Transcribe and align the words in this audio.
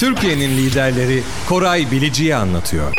Türkiye'nin 0.00 0.50
liderleri 0.50 1.20
Koray 1.48 1.90
Bilici'yi 1.92 2.34
anlatıyor. 2.34 2.94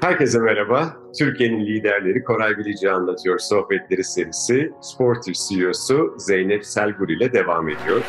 Herkese 0.00 0.38
merhaba. 0.38 0.96
Türkiye'nin 1.18 1.66
liderleri 1.66 2.24
Koray 2.24 2.58
Bilici 2.58 2.90
anlatıyor 2.90 3.38
sohbetleri 3.38 4.04
serisi 4.04 4.72
Sportif 4.82 5.34
CEO'su 5.34 6.14
Zeynep 6.18 6.64
Selgur 6.66 7.08
ile 7.08 7.32
devam 7.32 7.68
ediyor. 7.68 8.02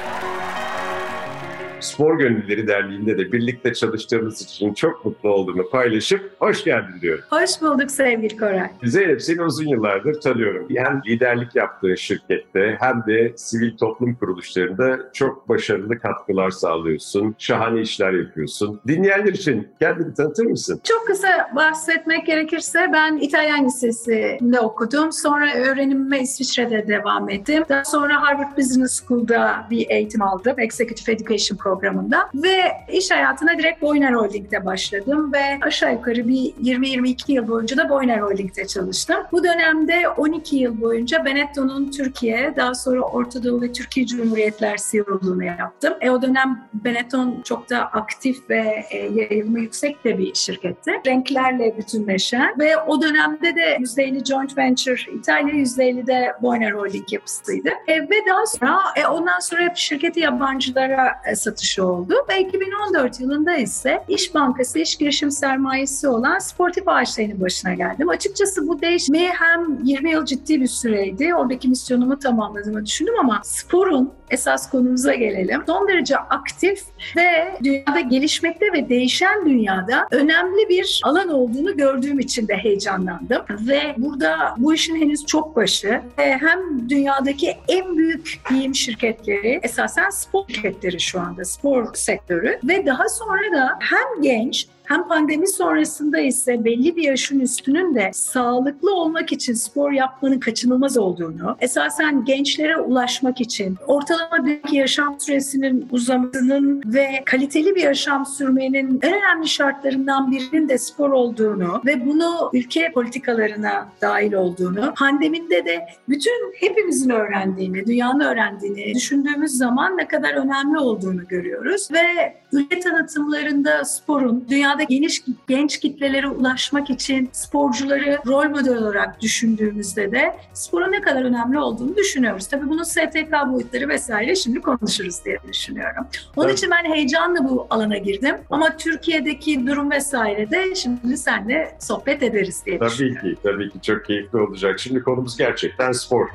Spor 1.86 2.20
Gönüllüleri 2.20 2.68
Derneği'nde 2.68 3.18
de 3.18 3.32
birlikte 3.32 3.74
çalıştığımız 3.74 4.42
için 4.42 4.74
çok 4.74 5.06
mutlu 5.06 5.30
olduğumu 5.30 5.70
paylaşıp 5.70 6.32
hoş 6.40 6.64
geldin 6.64 7.02
diyorum. 7.02 7.24
Hoş 7.30 7.62
bulduk 7.62 7.92
sevgili 7.92 8.38
Koray. 8.38 8.70
Zeynep 8.84 9.22
seni 9.22 9.42
uzun 9.42 9.68
yıllardır 9.68 10.22
tanıyorum. 10.22 10.68
Hem 10.76 11.02
liderlik 11.08 11.56
yaptığın 11.56 11.96
şirkette 11.96 12.78
hem 12.80 13.04
de 13.08 13.34
sivil 13.36 13.78
toplum 13.78 14.16
kuruluşlarında 14.16 15.00
çok 15.14 15.50
başarılı 15.50 16.00
katkılar 16.00 16.50
sağlıyorsun. 16.50 17.36
Şahane 17.38 17.82
işler 17.82 18.14
yapıyorsun. 18.14 18.82
Dinleyenler 18.88 19.34
için 19.34 19.68
kendini 19.80 20.14
tanıtır 20.14 20.46
mısın? 20.46 20.82
Çok 20.84 21.08
kısa 21.08 21.50
bahsetmek 21.56 22.26
gerekirse 22.26 22.90
ben 22.94 23.18
İtalyan 23.18 23.66
Lisesi'nde 23.66 24.60
okudum. 24.60 25.12
Sonra 25.12 25.54
öğrenimime 25.56 26.20
İsviçre'de 26.22 26.88
devam 26.88 27.30
ettim. 27.30 27.64
Daha 27.70 27.86
sonra 27.86 28.22
Harvard 28.22 28.58
Business 28.58 29.02
School'da 29.02 29.68
bir 29.70 29.90
eğitim 29.90 30.22
aldım. 30.22 30.60
Executive 30.60 31.12
Education 31.16 31.58
programında 31.76 32.30
ve 32.34 32.62
iş 32.92 33.12
hayatına 33.12 33.58
direkt 33.58 33.82
Boyner 33.82 34.12
Holding'de 34.12 34.66
başladım 34.66 35.34
ve 35.34 35.60
aşağı 35.62 35.94
yukarı 35.94 36.28
bir 36.28 36.54
20-22 36.64 37.32
yıl 37.32 37.48
boyunca 37.48 37.78
da 37.78 37.90
Boyner 37.90 38.18
Holding'de 38.18 38.68
çalıştım. 38.68 39.18
Bu 39.32 39.44
dönemde 39.44 40.10
12 40.10 40.56
yıl 40.56 40.82
boyunca 40.82 41.26
Benetton'un 41.26 41.92
Türkiye, 41.92 42.54
daha 42.56 42.76
sonra 42.76 43.02
Orta 43.02 43.44
Doğu 43.44 43.62
ve 43.62 43.72
Türkiye 43.72 44.06
Cumhuriyetler 44.06 44.78
CEO'luğunu 44.92 45.44
yaptım. 45.44 45.94
E, 46.02 46.10
o 46.10 46.22
dönem 46.22 46.68
Benetton 46.74 47.42
çok 47.44 47.70
da 47.70 47.80
aktif 47.80 48.50
ve 48.50 48.86
e, 48.92 48.98
yayılımı 48.98 49.60
yüksek 49.60 50.04
de 50.04 50.18
bir 50.18 50.34
şirketti. 50.34 50.92
Renklerle 51.06 51.78
bütünleşen 51.78 52.60
ve 52.60 52.78
o 52.78 53.02
dönemde 53.02 53.56
de 53.56 53.78
%50 53.80 54.26
joint 54.26 54.58
venture 54.58 55.12
İtalya, 55.12 55.54
%50 55.54 56.08
de 56.08 56.34
Boyner 56.42 56.72
Holding 56.72 57.14
yapısıydı. 57.14 57.70
E, 57.88 58.02
ve 58.02 58.16
daha 58.30 58.46
sonra 58.46 58.80
e, 58.96 59.08
ondan 59.08 59.40
sonra 59.40 59.62
hep 59.62 59.78
şirketi 59.78 60.20
yabancılara 60.20 61.22
e, 61.32 61.36
satışı 61.56 61.88
oldu. 61.88 62.14
Ve 62.30 62.40
2014 62.40 63.20
yılında 63.20 63.56
ise 63.58 64.04
İş 64.08 64.36
Bankası 64.36 64.80
iş 64.80 64.96
girişim 64.96 65.32
sermayesi 65.32 66.08
olan 66.08 66.40
Sportif 66.40 66.88
Ağaçları'nın 66.88 67.42
başına 67.42 67.74
geldim. 67.74 68.10
Açıkçası 68.10 68.68
bu 68.68 68.82
değişimi 68.82 69.20
hem 69.20 69.84
20 69.84 70.12
yıl 70.12 70.26
ciddi 70.26 70.62
bir 70.62 70.68
süreydi. 70.68 71.36
Oradaki 71.36 71.68
misyonumu 71.68 72.20
tamamladığımı 72.20 72.86
düşündüm 72.86 73.14
ama 73.20 73.42
sporun 73.44 74.12
esas 74.30 74.70
konumuza 74.70 75.14
gelelim. 75.14 75.64
Son 75.68 75.88
derece 75.88 76.18
aktif 76.18 76.84
ve 77.16 77.54
dünyada 77.64 78.00
gelişmekte 78.00 78.66
ve 78.74 78.90
değişen 78.90 79.46
dünyada 79.46 80.08
önemli 80.12 80.70
bir 80.70 81.02
alan 81.04 81.30
olduğunu 81.30 81.78
gördüğüm 81.78 82.20
için 82.20 82.48
de 82.48 82.56
heyecanlandım. 82.58 83.42
Ve 83.50 83.96
burada 83.98 84.56
bu 84.58 84.74
işin 84.74 84.96
henüz 84.96 85.26
çok 85.26 85.56
başı 85.56 86.02
hem 86.18 86.90
dünyadaki 86.90 87.58
en 87.68 87.98
büyük 87.98 88.40
giyim 88.50 88.76
şirketleri 88.76 89.60
esasen 89.64 90.10
spor 90.10 90.44
şirketleri 90.48 91.00
şu 91.00 91.20
anda 91.20 91.46
spor 91.46 91.94
sektörü 91.94 92.60
ve 92.64 92.86
daha 92.86 93.10
sonra 93.10 93.58
da 93.58 93.80
hem 93.80 94.22
genç 94.22 94.68
hem 94.86 95.08
pandemi 95.08 95.48
sonrasında 95.48 96.20
ise 96.20 96.66
belli 96.66 96.96
bir 96.96 97.04
yaşın 97.04 97.40
üstünün 97.40 97.96
de 97.96 98.12
sağlıklı 98.14 98.96
olmak 98.96 99.32
için 99.32 99.54
spor 99.54 99.92
yapmanın 99.92 100.40
kaçınılmaz 100.40 100.98
olduğunu, 100.98 101.58
esasen 101.60 102.26
gençlere 102.26 102.78
ulaşmak 102.78 103.42
için 103.42 103.78
ortalama 103.88 104.46
bir 104.46 104.72
yaşam 104.72 105.20
süresinin 105.20 105.88
uzamasının 105.92 106.84
ve 106.86 107.24
kaliteli 107.26 107.76
bir 107.76 107.82
yaşam 107.82 108.26
sürmenin 108.26 109.00
en 109.02 109.14
önemli 109.14 109.48
şartlarından 109.48 110.32
birinin 110.32 110.70
de 110.70 110.78
spor 110.78 111.10
olduğunu 111.10 111.82
ve 111.86 112.06
bunu 112.06 112.50
ülke 112.54 112.92
politikalarına 112.92 113.88
dahil 114.02 114.34
olduğunu, 114.34 114.94
pandemide 114.98 115.66
de 115.66 115.88
bütün 116.10 116.54
hepimizin 116.60 117.10
öğrendiğini, 117.10 117.86
dünyanın 117.88 118.20
öğrendiğini 118.20 118.96
düşündüğümüz 118.96 119.52
zaman 119.52 119.98
ne 119.98 120.08
kadar 120.08 120.34
önemli 120.34 120.78
olduğunu 120.80 121.28
görüyoruz 121.28 121.88
ve 121.92 122.36
ülke 122.52 122.80
tanıtımlarında 122.80 123.86
sporun 123.86 124.46
dünya 124.50 124.75
dünyada 124.76 124.84
geniş 124.84 125.24
genç 125.48 125.80
kitlelere 125.80 126.28
ulaşmak 126.28 126.90
için 126.90 127.30
sporcuları 127.32 128.20
rol 128.28 128.50
model 128.50 128.78
olarak 128.78 129.22
düşündüğümüzde 129.22 130.12
de 130.12 130.36
sporun 130.54 130.92
ne 130.92 131.02
kadar 131.02 131.24
önemli 131.24 131.60
olduğunu 131.60 131.96
düşünüyoruz. 131.96 132.48
Tabii 132.48 132.70
bunun 132.70 132.84
STK 132.84 133.34
boyutları 133.52 133.90
vesaire 133.90 134.36
şimdi 134.36 134.62
konuşuruz 134.62 135.26
diye 135.26 135.38
düşünüyorum. 135.48 136.08
Onun 136.36 136.48
evet. 136.48 136.58
için 136.58 136.72
ben 136.72 136.94
heyecanla 136.94 137.50
bu 137.50 137.68
alana 137.70 137.98
girdim. 137.98 138.36
Ama 138.50 138.78
Türkiye'deki 138.78 139.68
durum 139.68 139.92
vesaire 139.92 140.50
de 140.50 140.76
şimdi 140.76 141.18
seninle 141.18 141.78
sohbet 141.80 142.24
ederiz 142.24 142.64
diye 142.66 142.80
tabii 142.80 142.90
düşünüyorum. 142.90 143.22
Tabii 143.22 143.36
ki, 143.36 143.42
tabii 143.44 143.70
ki 143.70 143.82
çok 143.82 144.06
keyifli 144.06 144.38
olacak. 144.40 144.80
Şimdi 144.80 145.04
konumuz 145.04 145.38
gerçekten 145.38 145.92
spor. 145.92 146.28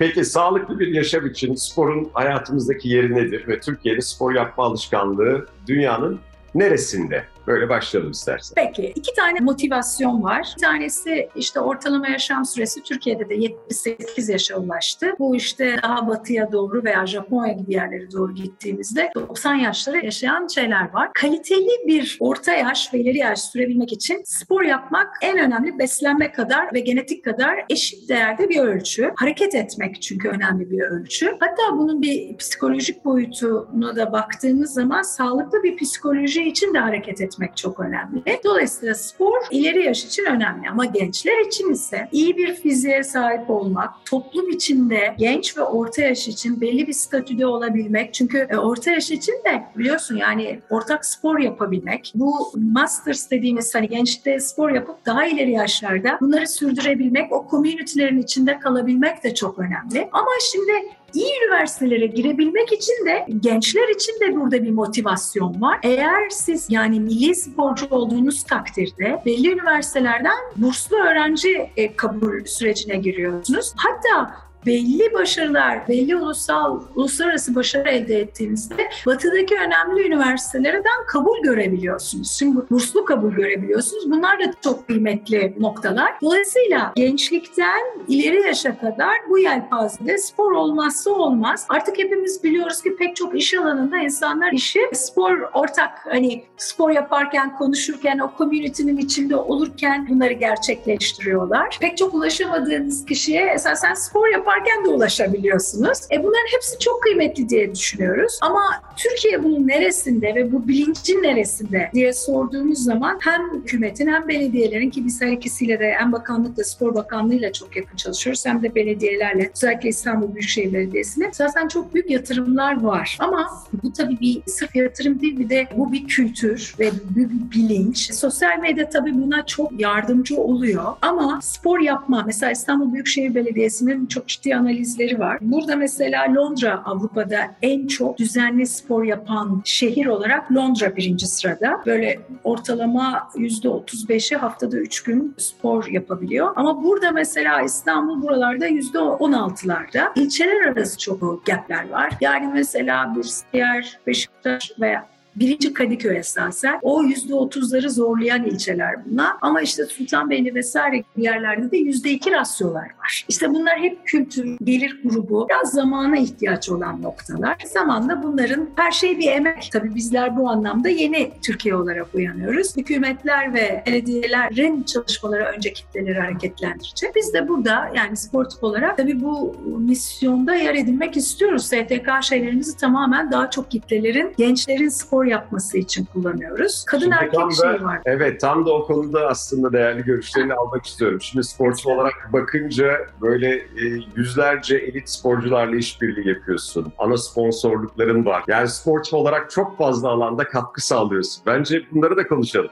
Peki 0.00 0.24
sağlıklı 0.24 0.78
bir 0.78 0.88
yaşam 0.88 1.26
için 1.26 1.54
sporun 1.54 2.10
hayatımızdaki 2.14 2.88
yeri 2.88 3.14
nedir 3.14 3.48
ve 3.48 3.60
Türkiye'de 3.60 4.00
spor 4.00 4.34
yapma 4.34 4.64
alışkanlığı 4.64 5.46
dünyanın 5.66 6.20
neresinde? 6.54 7.24
Böyle 7.46 7.68
başlayalım 7.68 8.10
istersen. 8.10 8.54
Peki 8.54 8.92
iki 8.94 9.14
tane 9.14 9.40
motivasyon 9.40 10.22
var. 10.22 10.54
Bir 10.56 10.62
tanesi 10.62 11.28
işte 11.36 11.60
ortalama 11.60 12.08
yaşam 12.08 12.44
süresi 12.44 12.82
Türkiye'de 12.82 13.28
de 13.28 13.34
78 13.34 14.28
yaşa 14.28 14.56
ulaştı. 14.56 15.06
Bu 15.18 15.36
işte 15.36 15.76
daha 15.82 16.08
batıya 16.08 16.52
doğru 16.52 16.84
veya 16.84 17.06
Japonya 17.06 17.52
gibi 17.52 17.74
yerlere 17.74 18.12
doğru 18.12 18.34
gittiğimizde 18.34 19.10
90 19.14 19.54
yaşlara 19.54 19.98
yaşayan 19.98 20.46
şeyler 20.46 20.92
var. 20.92 21.10
Kaliteli 21.14 21.86
bir 21.86 22.16
orta 22.20 22.52
yaş 22.52 22.94
ve 22.94 22.98
ileri 22.98 23.18
yaş 23.18 23.40
sürebilmek 23.40 23.92
için 23.92 24.22
spor 24.24 24.62
yapmak 24.62 25.08
en 25.22 25.38
önemli 25.38 25.78
beslenme 25.78 26.32
kadar 26.32 26.74
ve 26.74 26.80
genetik 26.80 27.24
kadar 27.24 27.64
eşit 27.68 28.08
değerde 28.08 28.48
bir 28.48 28.60
ölçü. 28.60 29.12
Hareket 29.16 29.54
etmek 29.54 30.02
çünkü 30.02 30.28
önemli 30.28 30.70
bir 30.70 30.80
ölçü. 30.80 31.36
Hatta 31.40 31.78
bunun 31.78 32.02
bir 32.02 32.36
psikolojik 32.36 33.04
boyutuna 33.04 33.96
da 33.96 34.12
baktığımız 34.12 34.72
zaman 34.72 35.02
sağlıklı 35.02 35.62
bir 35.62 35.76
psikoloji 35.76 36.42
için 36.42 36.74
de 36.74 36.78
hareket 36.78 37.20
etmek 37.20 37.29
etmek 37.30 37.56
çok 37.56 37.80
önemli. 37.80 38.22
Dolayısıyla 38.44 38.94
spor 38.94 39.36
ileri 39.50 39.84
yaş 39.84 40.04
için 40.04 40.24
önemli 40.24 40.70
ama 40.70 40.84
gençler 40.84 41.46
için 41.46 41.72
ise 41.72 42.08
iyi 42.12 42.36
bir 42.36 42.54
fiziğe 42.54 43.02
sahip 43.04 43.50
olmak, 43.50 43.90
toplum 44.04 44.50
içinde 44.50 45.14
genç 45.18 45.56
ve 45.56 45.62
orta 45.62 46.02
yaş 46.02 46.28
için 46.28 46.60
belli 46.60 46.86
bir 46.86 46.92
statüde 46.92 47.46
olabilmek. 47.46 48.14
Çünkü 48.14 48.46
e, 48.50 48.56
orta 48.56 48.90
yaş 48.90 49.10
için 49.10 49.32
de 49.32 49.62
biliyorsun 49.76 50.16
yani 50.16 50.60
ortak 50.70 51.06
spor 51.06 51.38
yapabilmek. 51.38 52.12
Bu 52.14 52.52
masters 52.54 53.30
dediğimiz 53.30 53.74
hani 53.74 53.88
gençte 53.88 54.40
spor 54.40 54.70
yapıp 54.70 55.06
daha 55.06 55.26
ileri 55.26 55.50
yaşlarda 55.50 56.18
bunları 56.20 56.48
sürdürebilmek, 56.48 57.32
o 57.32 57.46
komünitelerin 57.46 58.22
içinde 58.22 58.58
kalabilmek 58.58 59.24
de 59.24 59.34
çok 59.34 59.58
önemli. 59.58 60.08
Ama 60.12 60.30
şimdi 60.52 60.72
iyi 61.14 61.32
üniversitelere 61.44 62.06
girebilmek 62.06 62.72
için 62.72 63.06
de 63.06 63.26
gençler 63.40 63.88
için 63.88 64.20
de 64.20 64.36
burada 64.36 64.62
bir 64.62 64.70
motivasyon 64.70 65.60
var. 65.60 65.78
Eğer 65.82 66.30
siz 66.30 66.66
yani 66.70 67.00
milli 67.00 67.34
sporcu 67.34 67.86
olduğunuz 67.90 68.42
takdirde 68.42 69.22
belli 69.26 69.52
üniversitelerden 69.52 70.38
burslu 70.56 70.96
öğrenci 70.96 71.70
e, 71.76 71.96
kabul 71.96 72.44
sürecine 72.44 72.96
giriyorsunuz. 72.96 73.72
Hatta 73.76 74.49
belli 74.66 75.14
başarılar, 75.14 75.88
belli 75.88 76.16
ulusal, 76.16 76.80
uluslararası 76.94 77.54
başarı 77.54 77.88
elde 77.88 78.20
ettiğinizde 78.20 78.88
batıdaki 79.06 79.56
önemli 79.56 80.06
üniversitelerden 80.06 81.06
kabul 81.06 81.42
görebiliyorsunuz. 81.42 82.30
Şimdi 82.30 82.60
burslu 82.70 83.04
kabul 83.04 83.32
görebiliyorsunuz. 83.32 84.10
Bunlar 84.10 84.38
da 84.38 84.52
çok 84.64 84.86
kıymetli 84.86 85.54
noktalar. 85.58 86.12
Dolayısıyla 86.22 86.92
gençlikten 86.96 87.80
ileri 88.08 88.42
yaşa 88.42 88.78
kadar 88.78 89.10
bu 89.28 89.38
yelpazede 89.38 90.18
spor 90.18 90.52
olmazsa 90.52 91.10
olmaz. 91.10 91.66
Artık 91.68 91.98
hepimiz 91.98 92.44
biliyoruz 92.44 92.82
ki 92.82 92.96
pek 92.96 93.16
çok 93.16 93.36
iş 93.36 93.54
alanında 93.54 93.96
insanlar 93.96 94.52
işi 94.52 94.80
spor 94.92 95.40
ortak 95.52 95.90
hani 96.04 96.44
spor 96.56 96.90
yaparken, 96.90 97.56
konuşurken, 97.56 98.18
o 98.18 98.30
community'nin 98.38 98.96
içinde 98.96 99.36
olurken 99.36 100.06
bunları 100.08 100.32
gerçekleştiriyorlar. 100.32 101.78
Pek 101.80 101.96
çok 101.96 102.14
ulaşamadığınız 102.14 103.06
kişiye 103.06 103.46
esasen 103.54 103.94
spor 103.94 104.28
yapar 104.28 104.49
yaparken 104.50 104.84
de 104.84 104.88
ulaşabiliyorsunuz. 104.88 105.98
E 106.12 106.18
bunların 106.18 106.54
hepsi 106.54 106.78
çok 106.78 107.02
kıymetli 107.02 107.48
diye 107.48 107.74
düşünüyoruz. 107.74 108.38
Ama 108.42 108.60
Türkiye 108.96 109.44
bunun 109.44 109.68
neresinde 109.68 110.34
ve 110.34 110.52
bu 110.52 110.68
bilincin 110.68 111.22
neresinde 111.22 111.90
diye 111.94 112.12
sorduğumuz 112.12 112.84
zaman 112.84 113.18
hem 113.20 113.54
hükümetin 113.54 114.06
hem 114.06 114.28
belediyelerin 114.28 114.90
ki 114.90 115.04
biz 115.04 115.20
her 115.20 115.32
ikisiyle 115.32 115.80
de 115.80 115.94
hem 115.98 116.12
bakanlıkla 116.12 116.64
spor 116.64 116.94
bakanlığıyla 116.94 117.52
çok 117.52 117.76
yakın 117.76 117.96
çalışıyoruz 117.96 118.46
hem 118.46 118.62
de 118.62 118.74
belediyelerle 118.74 119.50
özellikle 119.56 119.88
İstanbul 119.88 120.34
Büyükşehir 120.34 120.72
Belediyesi'ne 120.72 121.30
zaten 121.32 121.68
çok 121.68 121.94
büyük 121.94 122.10
yatırımlar 122.10 122.82
var. 122.82 123.16
Ama 123.20 123.50
bu 123.82 123.92
tabii 123.92 124.20
bir 124.20 124.42
sırf 124.46 124.76
yatırım 124.76 125.20
değil 125.20 125.38
bir 125.38 125.48
de 125.48 125.68
bu 125.76 125.92
bir 125.92 126.06
kültür 126.06 126.74
ve 126.78 126.90
bir 127.16 127.28
bilinç. 127.54 128.12
Sosyal 128.14 128.58
medya 128.58 128.88
tabii 128.88 129.14
buna 129.14 129.46
çok 129.46 129.80
yardımcı 129.80 130.36
oluyor. 130.36 130.84
Ama 131.02 131.40
spor 131.42 131.80
yapma 131.80 132.22
mesela 132.26 132.52
İstanbul 132.52 132.92
Büyükşehir 132.92 133.34
Belediyesi'nin 133.34 134.06
çok 134.06 134.28
ciddi 134.40 134.56
analizleri 134.56 135.18
var. 135.18 135.38
Burada 135.40 135.76
mesela 135.76 136.34
Londra 136.34 136.82
Avrupa'da 136.84 137.38
en 137.62 137.86
çok 137.86 138.18
düzenli 138.18 138.66
spor 138.66 139.04
yapan 139.04 139.62
şehir 139.64 140.06
olarak 140.06 140.52
Londra 140.52 140.96
birinci 140.96 141.26
sırada. 141.26 141.80
Böyle 141.86 142.20
ortalama 142.44 143.28
%35'i 143.34 144.36
haftada 144.36 144.76
3 144.76 145.02
gün 145.02 145.34
spor 145.38 145.86
yapabiliyor. 145.86 146.52
Ama 146.56 146.84
burada 146.84 147.10
mesela 147.10 147.62
İstanbul 147.62 148.22
buralarda 148.22 148.68
%16'larda. 148.68 150.12
İlçeler 150.16 150.64
arası 150.64 150.98
çok 150.98 151.46
gapler 151.46 151.90
var. 151.90 152.12
Yani 152.20 152.50
mesela 152.52 153.14
bir 153.16 153.26
diğer 153.52 153.98
Beşiktaş 154.06 154.72
veya 154.80 155.06
Birinci 155.36 155.72
Kadıköy 155.72 156.16
esasen. 156.16 156.78
O 156.82 157.02
yüzde 157.02 157.34
otuzları 157.34 157.90
zorlayan 157.90 158.44
ilçeler 158.44 159.04
bunlar. 159.04 159.32
Ama 159.40 159.60
işte 159.60 159.84
Sultanbeyli 159.84 160.54
vesaire 160.54 161.04
yerlerde 161.16 161.70
de 161.70 161.76
yüzde 161.76 162.10
iki 162.10 162.30
rasyolar 162.32 162.84
var. 163.00 163.24
İşte 163.28 163.50
bunlar 163.54 163.78
hep 163.78 164.06
kültür, 164.06 164.56
gelir 164.64 165.00
grubu, 165.04 165.46
biraz 165.50 165.72
zamana 165.72 166.16
ihtiyaç 166.16 166.70
olan 166.70 167.02
noktalar. 167.02 167.56
Zamanla 167.66 168.22
bunların 168.22 168.68
her 168.76 168.90
şey 168.90 169.18
bir 169.18 169.26
emek. 169.26 169.70
Tabii 169.72 169.94
bizler 169.94 170.36
bu 170.36 170.48
anlamda 170.48 170.88
yeni 170.88 171.30
Türkiye 171.42 171.74
olarak 171.74 172.14
uyanıyoruz. 172.14 172.76
Hükümetler 172.76 173.54
ve 173.54 173.82
belediyelerin 173.86 174.82
çalışmaları 174.82 175.44
önce 175.44 175.72
kitleleri 175.72 176.20
hareketlendirecek. 176.20 177.16
Biz 177.16 177.34
de 177.34 177.48
burada 177.48 177.90
yani 177.96 178.16
sportif 178.16 178.64
olarak 178.64 178.96
tabii 178.96 179.22
bu 179.22 179.56
misyonda 179.78 180.54
yer 180.54 180.74
edinmek 180.74 181.16
istiyoruz. 181.16 181.66
STK 181.66 182.08
şeylerimizi 182.22 182.76
tamamen 182.76 183.32
daha 183.32 183.50
çok 183.50 183.70
kitlelerin, 183.70 184.34
gençlerin 184.38 184.88
spor 184.88 185.19
yapması 185.24 185.78
için 185.78 186.04
kullanıyoruz. 186.04 186.84
Kadın 186.84 187.02
Şimdi 187.02 187.14
erkek 187.14 187.40
da- 187.40 187.50
şeyi 187.50 187.84
var. 187.84 188.00
Evet 188.04 188.40
tam 188.40 188.66
da 188.66 188.72
o 188.72 188.86
konuda 188.86 189.26
aslında 189.28 189.72
değerli 189.72 190.04
görüşlerini 190.04 190.54
almak 190.54 190.86
istiyorum. 190.86 191.20
Şimdi 191.20 191.44
sportif 191.44 191.86
olarak 191.86 192.12
bakınca 192.32 193.06
böyle 193.20 193.48
e, 193.56 193.84
yüzlerce 194.16 194.76
elit 194.76 195.08
sporcularla 195.08 195.76
işbirliği 195.76 196.28
yapıyorsun. 196.28 196.92
Ana 196.98 197.16
sponsorlukların 197.16 198.26
var. 198.26 198.44
Yani 198.48 198.68
sportif 198.68 199.14
olarak 199.14 199.50
çok 199.50 199.78
fazla 199.78 200.08
alanda 200.08 200.44
katkı 200.44 200.86
sağlıyorsun. 200.86 201.42
Bence 201.46 201.82
bunları 201.92 202.16
da 202.16 202.28
konuşalım. 202.28 202.70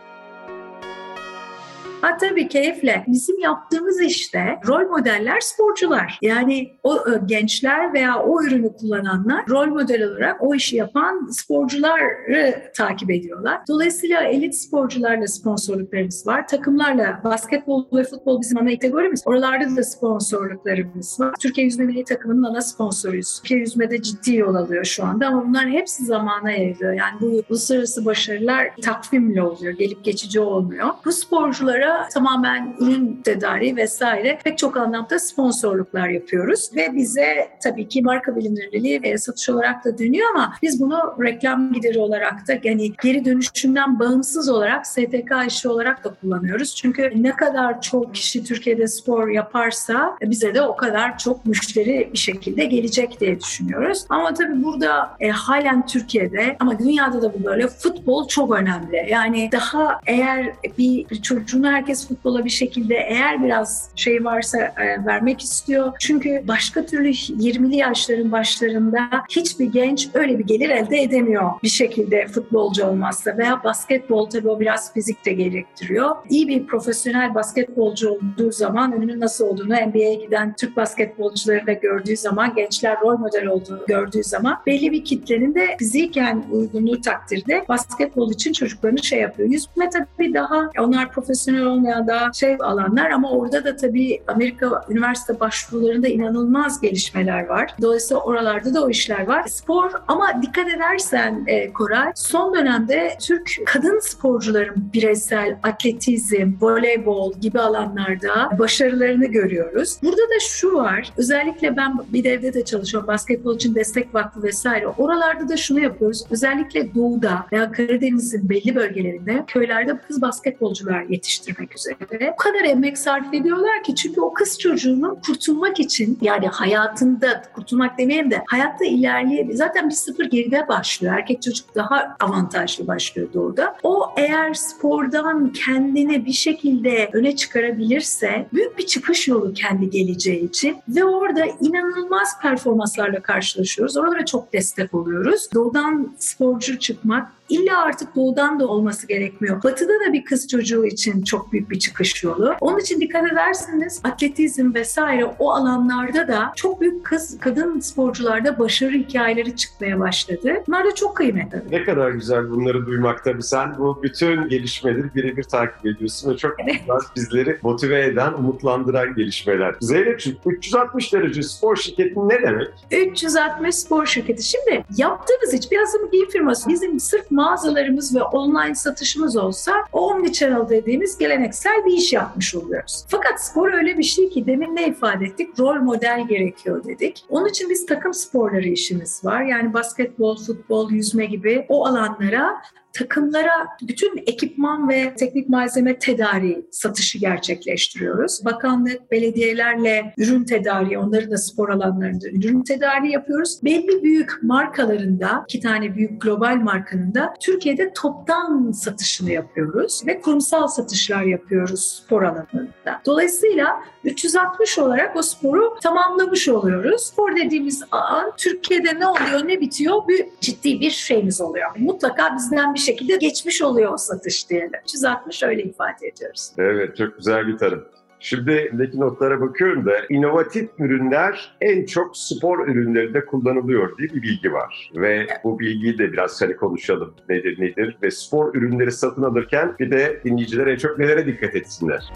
Ha 2.01 2.17
tabii 2.17 2.49
keyifle. 2.49 3.05
Bizim 3.09 3.39
yaptığımız 3.39 4.01
işte 4.01 4.61
rol 4.67 4.89
modeller 4.89 5.41
sporcular. 5.41 6.19
Yani 6.23 6.73
o 6.83 6.97
e, 6.97 7.21
gençler 7.27 7.93
veya 7.93 8.23
o 8.23 8.43
ürünü 8.43 8.73
kullananlar 8.73 9.49
rol 9.49 9.67
model 9.67 10.03
olarak 10.03 10.43
o 10.43 10.55
işi 10.55 10.77
yapan 10.77 11.29
sporcuları 11.31 12.73
takip 12.77 13.11
ediyorlar. 13.11 13.61
Dolayısıyla 13.69 14.23
elit 14.23 14.55
sporcularla 14.55 15.27
sponsorluklarımız 15.27 16.27
var. 16.27 16.47
Takımlarla 16.49 17.21
basketbol 17.25 17.85
ve 17.93 18.05
futbol 18.05 18.41
bizim 18.41 18.59
ana 18.59 18.71
kategorimiz. 18.71 19.23
Oralarda 19.27 19.77
da 19.77 19.83
sponsorluklarımız 19.83 21.21
var. 21.21 21.35
Türkiye 21.41 21.65
Yüzme 21.65 21.85
Milli 21.85 22.05
Takımı'nın 22.05 22.43
ana 22.43 22.61
sponsoruyuz. 22.61 23.41
Türkiye 23.43 23.61
Yüzme'de 23.61 24.03
ciddi 24.03 24.37
yol 24.37 24.55
alıyor 24.55 24.85
şu 24.85 25.05
anda 25.05 25.27
ama 25.27 25.49
bunların 25.49 25.71
hepsi 25.71 26.05
zamana 26.05 26.51
yayılıyor. 26.51 26.93
Yani 26.93 27.21
bu 27.21 27.43
uluslararası 27.51 28.05
başarılar 28.05 28.69
takvimle 28.83 29.43
oluyor. 29.43 29.73
Gelip 29.73 30.05
geçici 30.05 30.41
olmuyor. 30.41 30.89
Bu 31.05 31.13
sporculara 31.13 31.88
tamamen 32.15 32.75
ürün 32.81 33.21
tedariği 33.25 33.77
vesaire 33.77 34.39
pek 34.45 34.59
çok 34.59 34.77
anlamda 34.77 35.19
sponsorluklar 35.19 36.09
yapıyoruz 36.09 36.71
ve 36.77 36.95
bize 36.95 37.49
tabii 37.63 37.89
ki 37.89 38.03
marka 38.03 38.37
bilinirliği 38.37 39.03
ve 39.03 39.19
satış 39.19 39.49
olarak 39.49 39.85
da 39.85 39.99
dönüyor 39.99 40.27
ama 40.35 40.55
biz 40.63 40.81
bunu 40.81 41.15
reklam 41.21 41.73
gideri 41.73 41.99
olarak 41.99 42.49
da 42.49 42.53
yani 42.63 42.93
geri 43.03 43.25
dönüşümden 43.25 43.99
bağımsız 43.99 44.49
olarak 44.49 44.87
STK 44.87 45.33
işi 45.47 45.69
olarak 45.69 46.05
da 46.05 46.15
kullanıyoruz. 46.15 46.75
Çünkü 46.75 47.13
ne 47.17 47.31
kadar 47.31 47.83
çok 47.83 48.15
kişi 48.15 48.45
Türkiye'de 48.45 48.87
spor 48.87 49.29
yaparsa 49.29 50.17
bize 50.23 50.55
de 50.55 50.63
o 50.63 50.77
kadar 50.77 51.19
çok 51.19 51.47
müşteri 51.47 52.11
bir 52.13 52.19
şekilde 52.19 52.65
gelecek 52.65 53.21
diye 53.21 53.41
düşünüyoruz. 53.41 54.05
Ama 54.09 54.35
tabii 54.35 54.65
burada 54.65 55.17
e, 55.21 55.29
halen 55.31 55.87
Türkiye'de 55.87 56.57
ama 56.61 56.79
dünyada 56.79 57.23
da 57.23 57.35
bu 57.35 57.45
böyle 57.45 57.69
futbol 57.69 58.29
çok 58.29 58.53
önemli. 58.55 59.07
Yani 59.11 59.49
daha 59.53 60.01
eğer 60.07 60.53
bir, 60.79 61.09
bir 61.11 61.23
çocuğunu 61.23 61.73
herkes 61.79 62.09
futbola 62.09 62.45
bir 62.45 62.51
şekilde 62.51 62.95
eğer 62.95 63.45
biraz 63.45 63.91
şey 63.97 64.25
varsa 64.25 64.59
e, 64.59 65.07
vermek 65.07 65.41
istiyor. 65.41 65.93
Çünkü 66.01 66.45
başka 66.49 66.87
türlü 66.87 67.09
20'li 67.09 67.77
yaşların 67.77 68.33
başlarında 68.33 69.01
hiçbir 69.31 69.65
genç 69.67 70.09
öyle 70.15 70.39
bir 70.39 70.45
gelir 70.45 70.71
elde 70.71 71.03
edemiyor 71.03 71.51
bir 71.63 71.69
şekilde 71.69 72.27
futbolcu 72.27 72.87
olmazsa 72.87 73.39
veya 73.39 73.65
basketbol 73.65 74.31
tabii 74.31 74.49
o 74.49 74.61
biraz 74.61 74.93
fizik 74.95 75.25
de 75.25 75.33
gerektiriyor. 75.33 76.17
İyi 76.31 76.49
bir 76.49 76.67
profesyonel 76.67 77.35
basketbolcu 77.35 78.11
olduğu 78.11 78.53
zaman 78.53 78.93
önünün 78.93 79.21
nasıl 79.21 79.47
olduğunu 79.47 79.75
NBA'ye 79.75 80.15
giden 80.15 80.55
Türk 80.57 80.77
basketbolcuları 80.77 81.67
da 81.67 81.73
gördüğü 81.73 82.17
zaman 82.17 82.55
gençler 82.55 83.01
rol 83.01 83.19
model 83.19 83.47
olduğunu 83.47 83.87
gördüğü 83.87 84.25
zaman 84.25 84.57
belli 84.67 84.93
bir 84.93 85.05
kitlenin 85.05 85.55
de 85.55 85.77
fiziken 85.79 86.45
uygunluğu 86.53 87.01
takdirde 87.01 87.65
basketbol 87.69 88.33
için 88.33 88.53
çocuklarını 88.53 89.03
şey 89.03 89.21
yapıyor. 89.21 89.49
Yüzme 89.49 89.91
tabii 89.91 90.35
daha 90.35 90.71
onlar 90.79 91.13
profesyonel 91.13 91.65
olmayan 91.69 92.07
daha 92.07 92.33
şey 92.33 92.57
alanlar 92.61 93.11
ama 93.11 93.31
orada 93.31 93.65
da 93.65 93.77
tabii 93.77 94.23
Amerika 94.27 94.85
üniversite 94.89 95.41
başvurularında 95.41 96.09
inanılmaz 96.09 96.81
gelişmeler 96.81 97.47
var. 97.47 97.75
Dolayısıyla 97.83 98.23
oralarda 98.23 98.75
da 98.75 98.85
o 98.85 98.91
işler 98.91 99.27
var. 99.27 99.45
Spor 99.49 99.91
ama 100.09 100.43
dikkat 100.43 100.69
edersen 100.69 101.45
e, 101.47 101.73
Koray 101.73 102.13
son 102.15 102.55
dönemde 102.55 103.17
Türk 103.21 103.51
kadın 103.67 103.99
sporcuların 103.99 104.91
bireysel 104.93 105.59
atletizm, 105.63 106.53
voleybol 106.61 107.33
gibi 107.35 107.61
alanlarda 107.61 108.59
başarılarını 108.59 109.27
görüyoruz. 109.27 109.99
Burada 110.03 110.23
da 110.23 110.41
şu 110.49 110.75
var. 110.75 111.13
Özellikle 111.17 111.77
ben 111.77 111.99
bir 112.13 112.25
evde 112.25 112.55
de 112.55 112.65
çalışıyorum. 112.65 113.09
Basketbol 113.09 113.55
için 113.55 113.75
destek 113.75 114.15
vakfı 114.15 114.43
vesaire. 114.43 114.87
Oralarda 114.87 115.49
da 115.49 115.57
şunu 115.57 115.81
yapıyoruz. 115.81 116.25
Özellikle 116.31 116.95
doğuda 116.95 117.47
veya 117.53 117.73
Karadeniz'in 117.73 118.49
belli 118.49 118.75
bölgelerinde 118.75 119.45
köylerde 119.47 119.99
kız 120.09 120.23
basketbolcular 120.23 121.03
yetiştirmek 121.03 121.58
üzere. 121.77 122.33
O 122.33 122.37
kadar 122.37 122.65
emek 122.65 122.99
sarf 122.99 123.35
ediyorlar 123.35 123.83
ki 123.83 123.95
çünkü 123.95 124.21
o 124.21 124.33
kız 124.33 124.59
çocuğunun 124.59 125.19
kurtulmak 125.27 125.81
için 125.81 126.19
yani 126.21 126.47
hayatında 126.49 127.43
kurtulmak 127.55 127.99
demeyeyim 127.99 128.31
de 128.31 128.43
hayatta 128.47 128.85
ilerleyebilir. 128.85 129.55
Zaten 129.55 129.89
bir 129.89 129.95
sıfır 129.95 130.25
geride 130.25 130.69
başlıyor. 130.69 131.15
Erkek 131.15 131.43
çocuk 131.43 131.75
daha 131.75 132.17
avantajlı 132.21 132.87
başlıyor 132.87 133.29
doğuda. 133.35 133.77
O 133.83 134.07
eğer 134.17 134.55
spordan 134.55 135.53
kendini 135.53 136.27
bir 136.27 136.33
şekilde 136.33 137.11
öne 137.13 137.37
çıkarabilirse 137.37 138.47
büyük 138.53 138.79
bir 138.79 138.87
çıkış 138.87 139.29
yolu 139.29 139.53
kendi 139.53 139.91
geleceği 139.91 140.49
için 140.49 140.77
ve 140.89 141.05
orada 141.05 141.45
inanılmaz 141.61 142.41
performanslarla 142.43 143.21
karşılaşıyoruz. 143.21 143.97
Oralara 143.97 144.27
çok 144.27 144.53
destek 144.53 144.95
oluyoruz. 144.95 145.49
Doğudan 145.55 146.15
sporcu 146.19 146.79
çıkmak 146.79 147.38
illa 147.49 147.79
artık 147.83 148.17
doğudan 148.17 148.61
da 148.61 148.67
olması 148.67 149.07
gerekmiyor. 149.07 149.63
Batıda 149.63 149.93
da 149.93 150.13
bir 150.13 150.25
kız 150.25 150.49
çocuğu 150.49 150.87
için 150.87 151.23
çok 151.23 151.53
büyük 151.53 151.71
bir 151.71 151.79
çıkış 151.79 152.25
yolu. 152.25 152.55
Onun 152.61 152.79
için 152.79 153.01
dikkat 153.01 153.33
ederseniz 153.33 154.01
atletizm 154.05 154.75
vesaire 154.75 155.25
o 155.39 155.51
alanlarda 155.51 156.29
da 156.29 156.53
çok 156.57 156.81
büyük 156.81 157.05
kız 157.05 157.39
kadın 157.41 157.81
sporcularda 157.81 158.59
başarı 158.59 158.93
hikayeleri 158.93 159.57
çıkmaya 159.57 160.01
başladı. 160.01 160.53
Bunlar 160.69 160.85
da 160.87 160.95
çok 160.95 161.17
kıymetli. 161.17 161.63
Ne 161.71 161.85
kadar 161.85 162.11
güzel 162.11 162.51
bunları 162.51 162.87
duymak 162.87 163.25
tabii. 163.25 163.43
Sen 163.43 163.79
bu 163.79 164.01
bütün 164.03 164.49
gelişmeleri 164.49 165.15
birebir 165.15 165.43
takip 165.43 165.87
ediyorsun 165.87 166.33
ve 166.33 166.37
çok 166.37 166.57
güzel 166.59 166.99
bizleri 167.17 167.59
motive 167.63 168.05
eden, 168.05 168.33
umutlandıran 168.33 169.15
gelişmeler. 169.15 169.75
Zeynep'ciğim 169.81 170.39
360 170.47 171.13
derece 171.13 171.43
spor 171.43 171.77
şirketi 171.77 172.15
ne 172.29 172.43
demek? 172.43 172.69
360 172.91 173.75
spor 173.75 174.07
şirketi. 174.07 174.43
Şimdi 174.43 174.85
yaptığımız 174.97 175.55
iş 175.55 175.71
biraz 175.71 175.95
da 175.95 176.13
bir 176.13 176.31
firması. 176.31 176.69
Bizim 176.69 177.01
sırf 177.01 177.31
mağazalarımız 177.39 178.17
ve 178.17 178.23
online 178.23 178.75
satışımız 178.75 179.37
olsa 179.37 179.73
omnichannel 179.93 180.69
dediğimiz 180.69 181.19
geleneksel 181.19 181.85
bir 181.87 181.93
iş 181.93 182.13
yapmış 182.13 182.55
oluyoruz. 182.55 183.05
Fakat 183.09 183.45
spor 183.45 183.73
öyle 183.73 183.99
bir 183.99 184.03
şey 184.03 184.31
ki 184.31 184.47
demin 184.47 184.77
ne 184.77 184.87
ifade 184.89 185.25
ettik? 185.25 185.59
Rol 185.59 185.75
model 185.75 186.27
gerekiyor 186.29 186.85
dedik. 186.85 187.25
Onun 187.29 187.49
için 187.49 187.71
biz 187.71 187.87
takım 187.87 188.15
sporları 188.15 188.69
işimiz 188.69 189.25
var. 189.25 189.43
Yani 189.43 189.75
basketbol, 189.75 190.37
futbol, 190.37 190.91
yüzme 190.91 191.27
gibi 191.27 191.67
o 191.69 191.87
alanlara 191.87 192.63
takımlara 192.99 193.69
bütün 193.83 194.23
ekipman 194.27 194.89
ve 194.89 195.15
teknik 195.15 195.49
malzeme 195.49 195.99
tedariği 195.99 196.67
satışı 196.71 197.19
gerçekleştiriyoruz. 197.19 198.45
Bakanlık, 198.45 199.11
belediyelerle 199.11 200.15
ürün 200.17 200.45
tedariği, 200.45 200.99
onların 200.99 201.31
da 201.31 201.37
spor 201.37 201.69
alanlarında 201.69 202.29
ürün 202.29 202.63
tedariği 202.63 203.13
yapıyoruz. 203.13 203.61
Belli 203.65 204.03
büyük 204.03 204.43
markalarında, 204.43 205.45
iki 205.49 205.61
tane 205.61 205.95
büyük 205.95 206.23
global 206.23 206.57
markanın 206.57 207.15
da 207.15 207.35
Türkiye'de 207.41 207.93
toptan 207.93 208.73
satışını 208.73 209.31
yapıyoruz 209.31 210.03
ve 210.07 210.21
kurumsal 210.21 210.69
satışlar 210.69 211.23
yapıyoruz 211.23 212.03
spor 212.05 212.23
alanında. 212.23 213.01
Dolayısıyla 213.07 213.81
360 214.05 214.79
olarak 214.79 215.17
o 215.17 215.23
sporu 215.23 215.77
tamamlamış 215.83 216.49
oluyoruz. 216.49 217.03
Spor 217.03 217.37
dediğimiz 217.37 217.83
an 217.91 218.33
Türkiye'de 218.37 219.01
ne 219.01 219.07
oluyor, 219.07 219.49
ne 219.49 219.61
bitiyor 219.61 220.09
bir 220.09 220.27
ciddi 220.41 220.81
bir 220.81 220.91
şeyimiz 220.91 221.41
oluyor. 221.41 221.71
Mutlaka 221.79 222.37
bizden 222.37 222.75
bir 222.75 222.79
şekilde 222.89 223.17
geçmiş 223.17 223.63
oluyor 223.63 223.93
o 223.93 223.97
satış 223.97 224.51
diyelim. 224.51 224.71
360 224.85 225.43
öyle 225.43 225.63
ifade 225.63 226.07
ediyoruz. 226.07 226.53
Evet 226.59 226.97
çok 226.97 227.17
güzel 227.17 227.47
bir 227.47 227.59
tarım. 227.59 227.85
Şimdi 228.21 228.51
elimdeki 228.51 229.01
notlara 229.01 229.41
bakıyorum 229.41 229.87
da 229.87 229.93
inovatif 230.09 230.71
ürünler 230.79 231.57
en 231.61 231.87
çok 231.87 232.17
spor 232.17 232.69
ürünlerinde 232.69 233.27
kullanılıyor 233.27 233.99
diye 233.99 234.09
bir 234.09 234.23
bilgi 234.23 234.53
var. 234.53 234.91
Ve 234.95 235.27
bu 235.45 235.59
bilgiyi 235.59 235.99
de 235.99 236.13
biraz 236.13 236.43
hani 236.43 236.57
konuşalım 236.57 237.15
nedir 237.29 237.61
nedir 237.61 237.99
ve 238.03 238.11
spor 238.11 238.55
ürünleri 238.55 238.93
satın 238.93 239.23
alırken 239.23 239.75
bir 239.81 239.91
de 239.91 240.21
dinleyiciler 240.25 240.67
en 240.67 240.77
çok 240.77 240.99
nelere 240.99 241.27
dikkat 241.27 241.57
etsinler. 241.57 242.13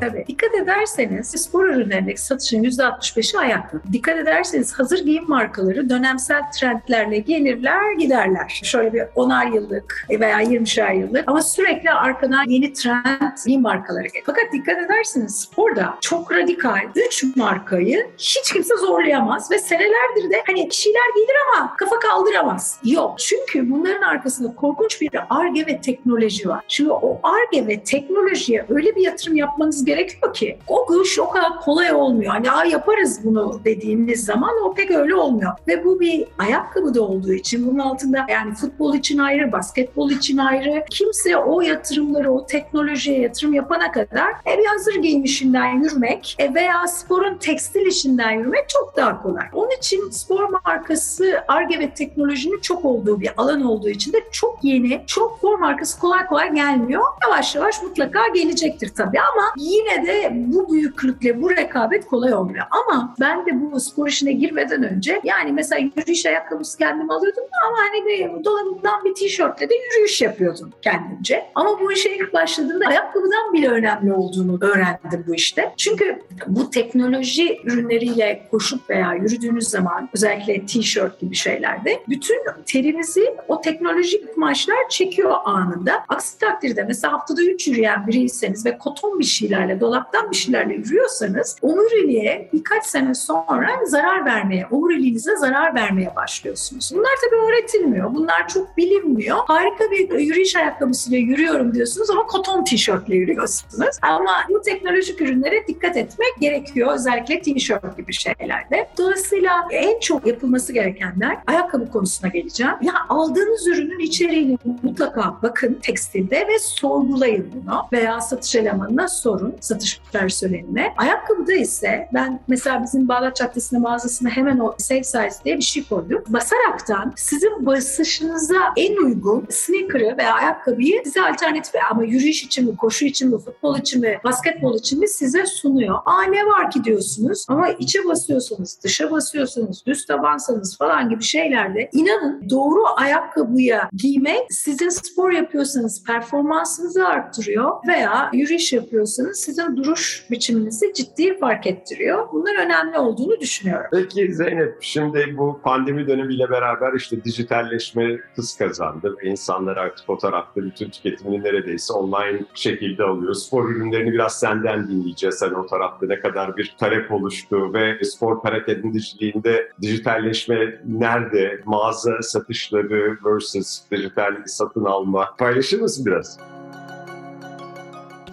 Tabii. 0.00 0.24
Dikkat 0.28 0.54
ederseniz 0.54 1.26
spor 1.26 1.68
ürünlerindeki 1.68 2.22
satışın 2.22 2.62
%65'i 2.62 3.38
ayakkabı. 3.38 3.82
Dikkat 3.92 4.16
ederseniz 4.18 4.72
hazır 4.72 4.98
giyim 4.98 5.24
markaları 5.28 5.90
dönemsel 5.90 6.42
trendlerle 6.58 7.18
gelirler 7.18 7.92
giderler. 7.92 8.60
Şöyle 8.64 8.92
bir 8.92 9.00
10'ar 9.00 9.54
yıllık 9.54 10.06
veya 10.10 10.42
20'şer 10.42 10.98
yıllık 11.00 11.24
ama 11.26 11.42
sürekli 11.42 11.90
arkadan 11.90 12.44
yeni 12.48 12.72
trend 12.72 13.36
giyim 13.46 13.62
markaları 13.62 14.06
gelir. 14.06 14.22
Fakat 14.26 14.44
dikkat 14.52 14.78
ederseniz 14.78 15.40
sporda 15.40 15.98
çok 16.00 16.32
radikal 16.32 16.80
3 16.94 17.24
markayı 17.36 18.06
hiç 18.18 18.52
kimse 18.52 18.76
zorlayamaz 18.76 19.50
ve 19.50 19.58
senelerdir 19.58 20.30
de 20.30 20.42
hani 20.46 20.68
kişiler 20.68 21.14
gelir 21.16 21.36
ama 21.54 21.76
kafa 21.76 21.98
kaldıramaz. 21.98 22.80
Yok. 22.84 23.18
Çünkü 23.18 23.70
bunların 23.70 24.02
arkasında 24.02 24.54
korkunç 24.54 25.00
bir 25.00 25.10
ARGE 25.30 25.66
ve 25.66 25.80
teknoloji 25.80 26.48
var. 26.48 26.64
Şimdi 26.68 26.92
o 26.92 27.20
ARGE 27.22 27.66
ve 27.66 27.82
teknolojiye 27.82 28.66
öyle 28.68 28.96
bir 28.96 29.00
yatırım 29.00 29.36
yapmanız 29.36 29.87
gerekiyor 29.88 30.34
ki 30.34 30.58
o 30.66 30.86
güç 30.86 31.18
o 31.18 31.30
kadar 31.30 31.60
kolay 31.60 31.92
olmuyor. 31.92 32.32
Hani 32.32 32.50
Aa, 32.50 32.64
yaparız 32.64 33.20
bunu 33.24 33.60
dediğiniz 33.64 34.24
zaman 34.24 34.50
o 34.64 34.74
pek 34.74 34.90
öyle 34.90 35.14
olmuyor. 35.14 35.52
Ve 35.68 35.84
bu 35.84 36.00
bir 36.00 36.24
ayakkabı 36.38 36.94
da 36.94 37.02
olduğu 37.02 37.32
için 37.32 37.66
bunun 37.66 37.78
altında 37.78 38.26
yani 38.28 38.54
futbol 38.54 38.94
için 38.94 39.18
ayrı, 39.18 39.52
basketbol 39.52 40.10
için 40.10 40.38
ayrı. 40.38 40.84
Kimse 40.90 41.36
o 41.36 41.60
yatırımları, 41.60 42.32
o 42.32 42.46
teknolojiye 42.46 43.20
yatırım 43.20 43.54
yapana 43.54 43.92
kadar 43.92 44.30
e, 44.30 44.58
bir 44.58 44.66
hazır 44.66 44.94
giyim 44.94 45.24
işinden 45.24 45.82
yürümek 45.82 46.36
e, 46.38 46.54
veya 46.54 46.86
sporun 46.86 47.34
tekstil 47.38 47.86
işinden 47.86 48.30
yürümek 48.30 48.68
çok 48.68 48.96
daha 48.96 49.22
kolay. 49.22 49.46
Onun 49.52 49.70
için 49.70 50.10
spor 50.10 50.48
markası 50.64 51.44
ARGE 51.48 51.78
ve 51.78 51.90
teknolojinin 51.94 52.60
çok 52.60 52.84
olduğu 52.84 53.20
bir 53.20 53.30
alan 53.36 53.62
olduğu 53.62 53.88
için 53.88 54.12
de 54.12 54.18
çok 54.32 54.58
yeni, 54.62 55.02
çok 55.06 55.38
spor 55.38 55.58
markası 55.58 56.00
kolay 56.00 56.26
kolay 56.26 56.54
gelmiyor. 56.54 57.02
Yavaş 57.22 57.54
yavaş 57.54 57.82
mutlaka 57.82 58.28
gelecektir 58.34 58.92
tabii 58.96 59.20
ama 59.20 59.42
yine 59.78 60.06
de 60.06 60.32
bu 60.32 60.72
büyüklükle 60.72 61.42
bu 61.42 61.50
rekabet 61.50 62.06
kolay 62.06 62.34
olmuyor. 62.34 62.64
Ama 62.70 63.14
ben 63.20 63.46
de 63.46 63.50
bu 63.60 63.80
spor 63.80 64.08
işine 64.08 64.32
girmeden 64.32 64.82
önce 64.82 65.20
yani 65.24 65.52
mesela 65.52 65.80
yürüyüş 65.96 66.26
ayakkabısı 66.26 66.78
kendim 66.78 67.10
alıyordum 67.10 67.44
ama 67.66 67.76
hani 67.78 68.06
bir 68.06 68.44
dolabımdan 68.44 69.04
bir 69.04 69.14
tişörtle 69.14 69.68
de 69.68 69.74
yürüyüş 69.74 70.20
yapıyordum 70.20 70.72
kendimce. 70.82 71.46
Ama 71.54 71.80
bu 71.80 71.92
işe 71.92 72.16
ilk 72.16 72.32
başladığımda 72.32 72.86
ayakkabıdan 72.86 73.52
bile 73.52 73.68
önemli 73.68 74.12
olduğunu 74.12 74.58
öğrendim 74.60 75.24
bu 75.26 75.34
işte. 75.34 75.72
Çünkü 75.76 76.22
bu 76.46 76.70
teknoloji 76.70 77.60
ürünleriyle 77.64 78.48
koşup 78.50 78.90
veya 78.90 79.14
yürüdüğünüz 79.14 79.68
zaman 79.68 80.08
özellikle 80.14 80.66
tişört 80.66 81.20
gibi 81.20 81.34
şeylerde 81.34 82.02
bütün 82.08 82.38
terinizi 82.66 83.36
o 83.48 83.60
teknolojik 83.60 84.34
kumaşlar 84.34 84.88
çekiyor 84.90 85.34
anında. 85.44 86.04
Aksi 86.08 86.38
takdirde 86.38 86.82
mesela 86.82 87.12
haftada 87.12 87.42
3 87.42 87.68
yürüyen 87.68 88.06
biriyseniz 88.06 88.66
ve 88.66 88.78
koton 88.78 89.18
bir 89.18 89.24
şeylerle, 89.68 89.80
dolaptan 89.80 90.30
bir 90.30 90.36
şeylerle 90.36 90.74
yürüyorsanız 90.74 91.56
omuriliğe 91.62 92.48
birkaç 92.52 92.86
sene 92.86 93.14
sonra 93.14 93.68
zarar 93.86 94.24
vermeye, 94.24 94.66
omuriliğinize 94.70 95.36
zarar 95.36 95.74
vermeye 95.74 96.16
başlıyorsunuz. 96.16 96.90
Bunlar 96.94 97.10
tabii 97.24 97.40
öğretilmiyor. 97.40 98.14
Bunlar 98.14 98.48
çok 98.48 98.76
bilinmiyor. 98.76 99.38
Harika 99.46 99.84
bir 99.90 100.18
yürüyüş 100.18 100.56
ayakkabısıyla 100.56 101.18
yürüyorum 101.18 101.74
diyorsunuz 101.74 102.10
ama 102.10 102.26
koton 102.26 102.64
tişörtle 102.64 103.16
yürüyorsunuz. 103.16 103.96
Ama 104.02 104.32
bu 104.48 104.62
teknolojik 104.62 105.20
ürünlere 105.20 105.66
dikkat 105.66 105.96
etmek 105.96 106.40
gerekiyor. 106.40 106.94
Özellikle 106.94 107.40
tişört 107.40 107.96
gibi 107.96 108.12
şeylerde. 108.12 108.88
Dolayısıyla 108.98 109.68
en 109.70 110.00
çok 110.00 110.26
yapılması 110.26 110.72
gerekenler 110.72 111.36
ayakkabı 111.46 111.90
konusuna 111.90 112.30
geleceğim. 112.30 112.74
Ya 112.82 112.92
aldığınız 113.08 113.66
ürünün 113.66 113.98
içeriğini 113.98 114.58
mutlaka 114.82 115.34
bakın 115.42 115.78
tekstilde 115.82 116.36
ve 116.36 116.58
sorgulayın 116.58 117.52
bunu 117.54 117.82
veya 117.92 118.20
satış 118.20 118.54
elemanına 118.54 119.08
sorun 119.08 119.54
satış 119.60 120.00
personeline. 120.12 120.94
Ayakkabıda 120.96 121.52
ise 121.52 122.08
ben 122.14 122.40
mesela 122.48 122.82
bizim 122.82 123.08
Bağdat 123.08 123.36
Caddesi'nde 123.36 123.80
mağazasına 123.80 124.30
hemen 124.30 124.58
o 124.58 124.74
safe 124.78 125.04
size 125.04 125.30
diye 125.44 125.56
bir 125.56 125.62
şey 125.62 125.88
koyduk. 125.88 126.32
Basaraktan 126.32 127.12
sizin 127.16 127.66
basışınıza 127.66 128.58
en 128.76 128.96
uygun 128.96 129.46
sneaker'ı 129.50 130.16
veya 130.18 130.34
ayakkabıyı 130.34 131.02
size 131.04 131.22
alternatif 131.22 131.74
ama 131.90 132.04
yürüyüş 132.04 132.44
için 132.44 132.70
mi, 132.70 132.76
koşu 132.76 133.04
için 133.04 133.30
mi, 133.30 133.38
futbol 133.38 133.78
için 133.78 134.00
mi, 134.00 134.20
basketbol 134.24 134.78
için 134.78 135.00
mi 135.00 135.08
size 135.08 135.46
sunuyor. 135.46 135.98
Aa 136.06 136.22
ne 136.22 136.46
var 136.46 136.70
ki 136.70 136.84
diyorsunuz 136.84 137.46
ama 137.48 137.68
içe 137.68 138.04
basıyorsanız, 138.04 138.78
dışa 138.84 139.10
basıyorsanız, 139.10 139.86
düz 139.86 140.06
tabansanız 140.06 140.78
falan 140.78 141.08
gibi 141.08 141.22
şeylerde 141.22 141.88
inanın 141.92 142.50
doğru 142.50 142.82
ayakkabıya 142.96 143.90
giymek 143.92 144.46
sizin 144.50 144.88
spor 144.88 145.32
yapıyorsanız 145.32 146.04
performansınızı 146.04 147.06
arttırıyor 147.06 147.72
veya 147.88 148.30
yürüyüş 148.32 148.72
yapıyorsanız 148.72 149.38
sizin 149.48 149.76
duruş 149.76 150.26
biçiminizi 150.30 150.92
ciddi 150.94 151.38
fark 151.38 151.66
ettiriyor. 151.66 152.28
Bunlar 152.32 152.66
önemli 152.66 152.98
olduğunu 152.98 153.40
düşünüyorum. 153.40 153.86
Peki 153.92 154.34
Zeynep, 154.34 154.76
şimdi 154.80 155.34
bu 155.38 155.60
pandemi 155.64 156.06
dönemiyle 156.06 156.50
beraber 156.50 156.92
işte 156.92 157.24
dijitalleşme 157.24 158.18
hız 158.34 158.56
kazandı. 158.56 159.16
İnsanlar 159.22 159.76
artık 159.76 160.06
fotoğrafta 160.06 160.62
bütün 160.62 160.90
tüketimini 160.90 161.44
neredeyse 161.44 161.92
online 161.92 162.44
şekilde 162.54 163.04
alıyor. 163.04 163.34
Spor 163.34 163.70
ürünlerini 163.70 164.12
biraz 164.12 164.40
senden 164.40 164.88
dinleyeceğiz. 164.88 165.42
Hani 165.42 165.56
o 165.56 165.66
tarafta 165.66 166.06
ne 166.06 166.20
kadar 166.20 166.56
bir 166.56 166.76
talep 166.80 167.12
oluştu 167.12 167.74
ve 167.74 168.04
spor 168.04 168.42
perakendiciliğinde 168.42 169.72
dijitalleşme 169.82 170.80
nerede? 170.84 171.60
Mağaza 171.64 172.22
satışları 172.22 173.18
versus 173.24 173.80
dijital 173.90 174.36
satın 174.46 174.84
alma. 174.84 175.34
Paylaşır 175.38 175.80
mısın 175.80 176.06
biraz? 176.06 176.38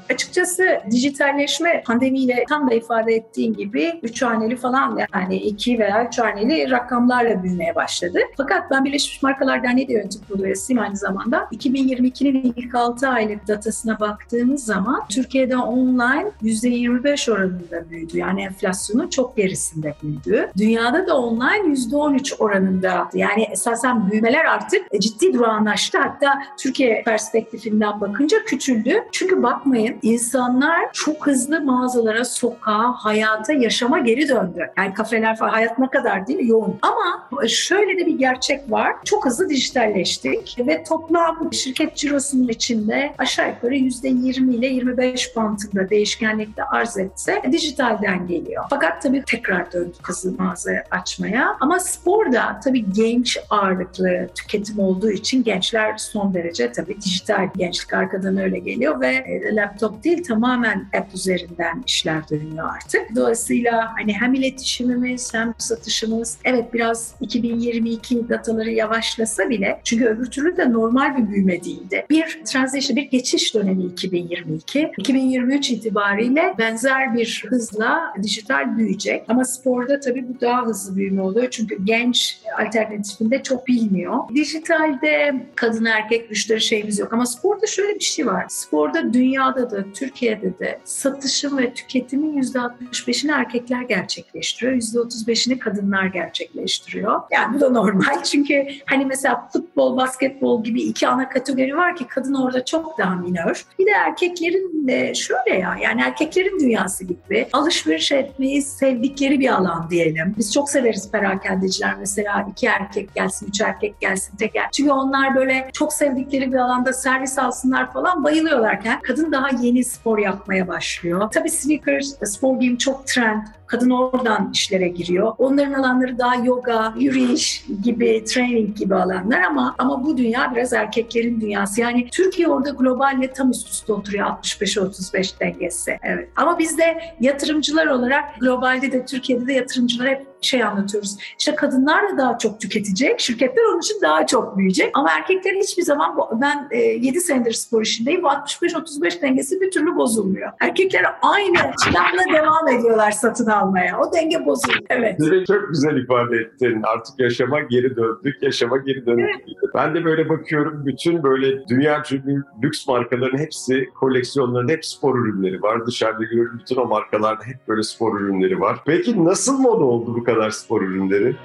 Açıkçası 0.10 0.80
dijitalleşme 0.92 1.84
pandemiyle 1.86 2.44
tam 2.50 2.70
da 2.70 2.74
ifade 2.74 3.14
ettiğin 3.14 3.54
gibi 3.54 4.00
üç 4.04 4.22
haneli 4.22 4.56
falan 4.56 5.00
yani 5.14 5.38
iki 5.38 5.80
veya 5.80 6.08
üç 6.08 6.20
haneli 6.20 6.72
rakamlarla 6.72 7.44
büyümeye 7.44 7.76
başladı. 7.76 8.20
Fakat 8.38 8.72
ben 8.72 8.86
Birleşmiş 8.86 9.24
Markalar 9.24 9.64
Derneği 9.64 9.88
de 9.88 9.94
yönetim 9.94 10.22
kurulu 10.28 10.46
üyesiyim 10.46 10.82
aynı 10.82 10.96
zamanda. 10.96 11.48
2022'nin 11.52 12.54
ilk 12.56 12.76
6 12.76 13.08
aylık 13.08 13.48
datasına 13.48 14.00
baktığımız 14.00 14.66
zaman 14.66 15.04
Türkiye'de 15.10 15.58
online 15.58 16.32
%25 16.44 17.32
oranında 17.32 17.90
büyüdü. 17.90 18.18
Yani 18.18 18.42
enflasyonun 18.42 19.08
çok 19.08 19.38
gerisinde 19.38 19.96
büyüdü. 20.04 20.52
Dünyada 20.58 21.08
da 21.08 21.18
online 21.18 21.74
%13 21.74 22.36
oranında. 22.40 23.10
Yani 23.14 23.44
esasen 23.52 24.12
büyümeler 24.12 24.46
artık 24.46 24.82
ciddi 25.02 25.34
durağanlaştı. 25.34 25.98
Hatta 25.98 26.44
Türkiye 26.60 27.04
perspektifinden 27.04 28.02
bakınca 28.02 28.44
küçüldü. 28.46 29.04
Çünkü 29.12 29.44
bakmayın 29.44 29.95
insanlar 30.02 30.94
çok 30.94 31.28
hızlı 31.28 31.62
mağazalara, 31.62 32.26
sokağa, 32.26 32.94
hayata, 32.94 33.54
yaşama 33.54 34.00
geri 34.00 34.30
döndü. 34.30 34.70
Yani 34.78 34.94
kafeler 34.94 35.36
falan 35.38 35.50
hayat 35.50 35.80
ne 35.80 35.90
kadar 35.90 36.28
değil 36.28 36.40
mi? 36.40 36.48
Yoğun. 36.48 36.80
Ama 36.82 37.48
şöyle 37.48 37.98
de 37.98 38.06
bir 38.06 38.18
gerçek 38.18 38.72
var. 38.72 38.96
Çok 39.06 39.26
hızlı 39.26 39.50
dijitalleştik 39.50 40.58
ve 40.68 40.84
toplam 40.84 41.54
şirket 41.54 41.96
cirosunun 41.96 42.48
içinde 42.48 43.14
aşağı 43.18 43.50
yukarı 43.50 43.76
%20 43.76 44.52
ile 44.52 44.68
25 44.68 45.36
bantında 45.36 45.90
değişkenlikte 45.90 46.64
arz 46.64 46.98
etse 46.98 47.42
dijitalden 47.52 48.28
geliyor. 48.28 48.64
Fakat 48.70 49.02
tabii 49.02 49.24
tekrar 49.24 49.72
döndü 49.72 49.94
hızlı 50.04 50.32
mağaza 50.38 50.72
açmaya. 50.92 51.58
Ama 51.60 51.80
sporda 51.80 52.60
tabii 52.64 52.92
genç 52.94 53.38
ağırlıklı 53.50 54.30
tüketim 54.36 54.80
olduğu 54.80 55.12
için 55.12 55.44
gençler 55.44 55.98
son 55.98 56.34
derece 56.34 56.72
tabii 56.72 57.02
dijital 57.02 57.50
gençlik 57.56 57.94
arkadan 57.94 58.38
öyle 58.38 58.60
geliyor 58.60 59.02
ve 59.02 59.42
laptop 59.52 59.85
değil 60.04 60.24
tamamen 60.24 60.88
app 60.98 61.16
üzerinden 61.16 61.84
işler 61.88 62.30
dönüyor 62.30 62.70
artık. 62.76 63.16
Dolayısıyla 63.16 63.94
hani 63.98 64.14
hem 64.14 64.34
iletişimimiz 64.34 65.34
hem 65.34 65.54
satışımız 65.58 66.38
evet 66.44 66.74
biraz 66.74 67.16
2022 67.22 68.30
dataları 68.30 68.72
yavaşlasa 68.72 69.50
bile 69.50 69.80
çünkü 69.84 70.06
öbür 70.06 70.26
türlü 70.26 70.58
de 70.58 70.72
normal 70.72 71.18
bir 71.18 71.30
büyüme 71.30 71.64
değildi. 71.64 72.06
Bir 72.10 72.42
transition, 72.46 72.96
bir 72.96 73.10
geçiş 73.10 73.56
dönemi 73.56 73.84
2022. 73.84 74.92
2023 74.98 75.72
itibariyle 75.72 76.56
benzer 76.58 77.16
bir 77.16 77.46
hızla 77.50 78.14
dijital 78.24 78.78
büyüyecek. 78.78 79.26
Ama 79.28 79.46
sporda 79.46 80.00
tabii 80.00 80.26
bu 80.30 80.42
daha 80.42 80.66
hızlı 80.66 80.96
büyüme 80.96 81.22
oluyor. 81.22 81.48
Çünkü 81.52 81.86
genç 81.86 82.40
alternatifinde 82.66 83.44
çok 83.44 83.68
bilmiyor. 83.68 84.20
Dijitalde 84.36 85.46
kadın 85.56 85.86
erkek 85.86 86.30
müşteri 86.30 86.62
şeyimiz 86.62 87.00
yok. 87.00 87.14
Ama 87.14 87.26
sporda 87.26 87.68
şöyle 87.68 87.96
bir 87.96 88.04
şey 88.04 88.26
var. 88.26 88.46
Sporda 88.50 89.14
dünyada 89.14 89.72
da 89.72 89.75
dünyada, 89.76 89.94
Türkiye'de 89.94 90.60
de 90.60 90.80
satışın 90.84 91.58
ve 91.58 91.74
tüketimin 91.74 92.42
%65'ini 92.42 93.32
erkekler 93.32 93.82
gerçekleştiriyor. 93.82 94.74
%35'ini 94.74 95.60
kadınlar 95.60 96.06
gerçekleştiriyor. 96.06 97.22
Yani 97.32 97.56
bu 97.56 97.62
da 97.62 97.70
normal 97.70 98.24
çünkü 98.24 98.68
hani 98.86 99.06
mesela 99.06 99.50
futbol, 99.54 99.98
basketbol 99.98 100.64
gibi 100.64 100.82
iki 100.82 101.08
ana 101.08 101.30
kategori 101.30 101.78
var 101.78 101.96
ki 101.96 102.08
kadın 102.08 102.34
orada 102.34 102.66
çok 102.66 102.98
daha 102.98 103.16
minör. 103.16 103.66
Bir 103.80 103.86
de 103.86 103.92
erkeklerin 103.92 104.88
de 104.88 105.14
şöyle 105.14 105.60
ya 105.60 105.78
yani 105.82 106.02
erkeklerin 106.02 106.60
dünyası 106.60 107.04
gibi 107.04 107.48
alışveriş 107.54 108.12
etmeyi 108.12 108.62
sevdikleri 108.62 109.40
bir 109.40 109.50
alan 109.50 109.90
diyelim. 109.90 110.36
Biz 110.38 110.54
çok 110.54 110.70
severiz 110.70 111.12
perakendeciler 111.12 111.96
mesela 112.00 112.48
iki 112.52 112.68
erkek 112.68 113.16
gelsin, 113.16 113.48
üç 113.48 113.62
erkek 113.62 114.02
gelsin, 114.02 114.38
tek 114.38 114.56
erkek. 114.56 114.74
Çünkü 114.74 114.92
onlar 114.92 115.36
böyle 115.36 115.70
çok 115.74 115.94
sevdikleri 115.94 116.54
bir 116.54 116.58
alanda 116.58 116.94
servis 116.94 117.40
alsınlar 117.40 117.94
falan 117.94 118.24
bayılıyorlarken 118.24 119.00
kadın 119.02 119.32
daha 119.32 119.50
yeni 119.66 119.84
spor 119.84 120.18
yapmaya 120.18 120.68
başlıyor. 120.68 121.30
Tabii 121.34 121.50
sneakers, 121.50 122.14
spor 122.24 122.60
giyim 122.60 122.78
çok 122.78 123.08
trend. 123.08 123.42
Kadın 123.68 123.90
oradan 123.90 124.52
işlere 124.54 124.88
giriyor. 124.88 125.34
Onların 125.38 125.74
alanları 125.74 126.18
daha 126.18 126.36
yoga, 126.36 126.94
yürüyüş 126.98 127.66
gibi, 127.84 128.24
training 128.24 128.78
gibi 128.78 128.96
alanlar 128.96 129.42
ama 129.42 129.76
ama 129.78 130.04
bu 130.04 130.18
dünya 130.18 130.52
biraz 130.56 130.74
erkeklerin 130.74 131.42
dünyası. 131.42 131.82
Yani 131.82 132.10
Türkiye 132.12 132.48
orada 132.48 132.70
globalle 132.70 133.34
tam 133.34 133.52
üst 133.52 133.70
üste 133.70 133.94
oturuyor 133.94 134.26
65-35 134.26 135.40
dengesi. 135.40 136.00
Evet. 136.04 136.30
Ama 136.36 136.60
biz 136.60 136.78
de 136.78 136.98
yatırımcılar 137.20 137.88
olarak 137.88 138.40
globalde 138.40 138.92
de 138.92 139.06
Türkiye'de 139.06 139.48
de 139.48 139.54
yatırımcılar 139.54 140.10
hep 140.10 140.35
şey 140.42 140.64
anlatıyoruz. 140.64 141.18
İşte 141.40 141.56
kadınlar 141.56 142.14
da 142.14 142.18
daha 142.18 142.38
çok 142.38 142.62
tüketecek, 142.62 143.20
şirketler 143.20 143.64
onun 143.72 143.80
için 143.80 144.02
daha 144.02 144.26
çok 144.26 144.58
büyüyecek. 144.58 144.92
Ama 144.94 145.12
erkekler 145.12 145.54
hiçbir 145.54 145.84
zaman, 145.84 146.18
ben 146.42 146.68
e, 146.72 146.78
7 146.78 147.22
senedir 147.22 147.54
spor 147.54 147.82
işindeyim, 147.82 148.24
bu 148.24 148.28
65-35 148.28 149.22
dengesi 149.22 149.62
bir 149.62 149.72
türlü 149.72 149.96
bozulmuyor. 149.96 150.52
Erkekler 150.60 151.06
aynı 151.22 151.58
planla 151.86 152.34
devam 152.34 152.68
ediyorlar 152.68 153.12
satın 153.12 153.46
almaya. 153.46 154.00
O 154.00 154.14
denge 154.14 154.46
bozuluyor. 154.46 154.82
Evet. 154.90 155.16
Size 155.20 155.46
çok 155.46 155.70
güzel 155.70 155.98
ifade 155.98 156.36
ettin. 156.38 156.82
Artık 156.84 157.20
yaşama 157.20 157.60
geri 157.60 157.96
döndük, 157.96 158.44
yaşama 158.44 158.78
geri 158.78 159.06
döndük. 159.06 159.30
Evet. 159.30 159.56
Ben 159.76 159.96
de 159.96 160.06
böyle 160.06 160.30
bakıyorum, 160.30 160.86
bütün 160.86 161.24
böyle 161.24 161.68
dünya 161.68 162.04
ünlü 162.12 162.44
lüks 162.64 162.88
markaların 162.88 163.38
hepsi, 163.38 163.90
koleksiyonların 164.00 164.70
hep 164.70 164.86
spor 164.86 165.20
ürünleri 165.20 165.62
var. 165.62 165.86
Dışarıda 165.86 166.24
görüyorum 166.24 166.60
bütün 166.60 166.76
o 166.76 166.86
markalarda 166.86 167.44
hep 167.44 167.68
böyle 167.68 167.84
spor 167.84 168.20
ürünleri 168.20 168.60
var. 168.60 168.80
Peki 168.86 169.26
nasıl 169.26 169.60
moda 169.60 169.84
oldu 169.84 170.16
bu 170.16 170.24
kadar? 170.26 170.52
spor 170.52 170.82
ürünleri? 170.82 171.36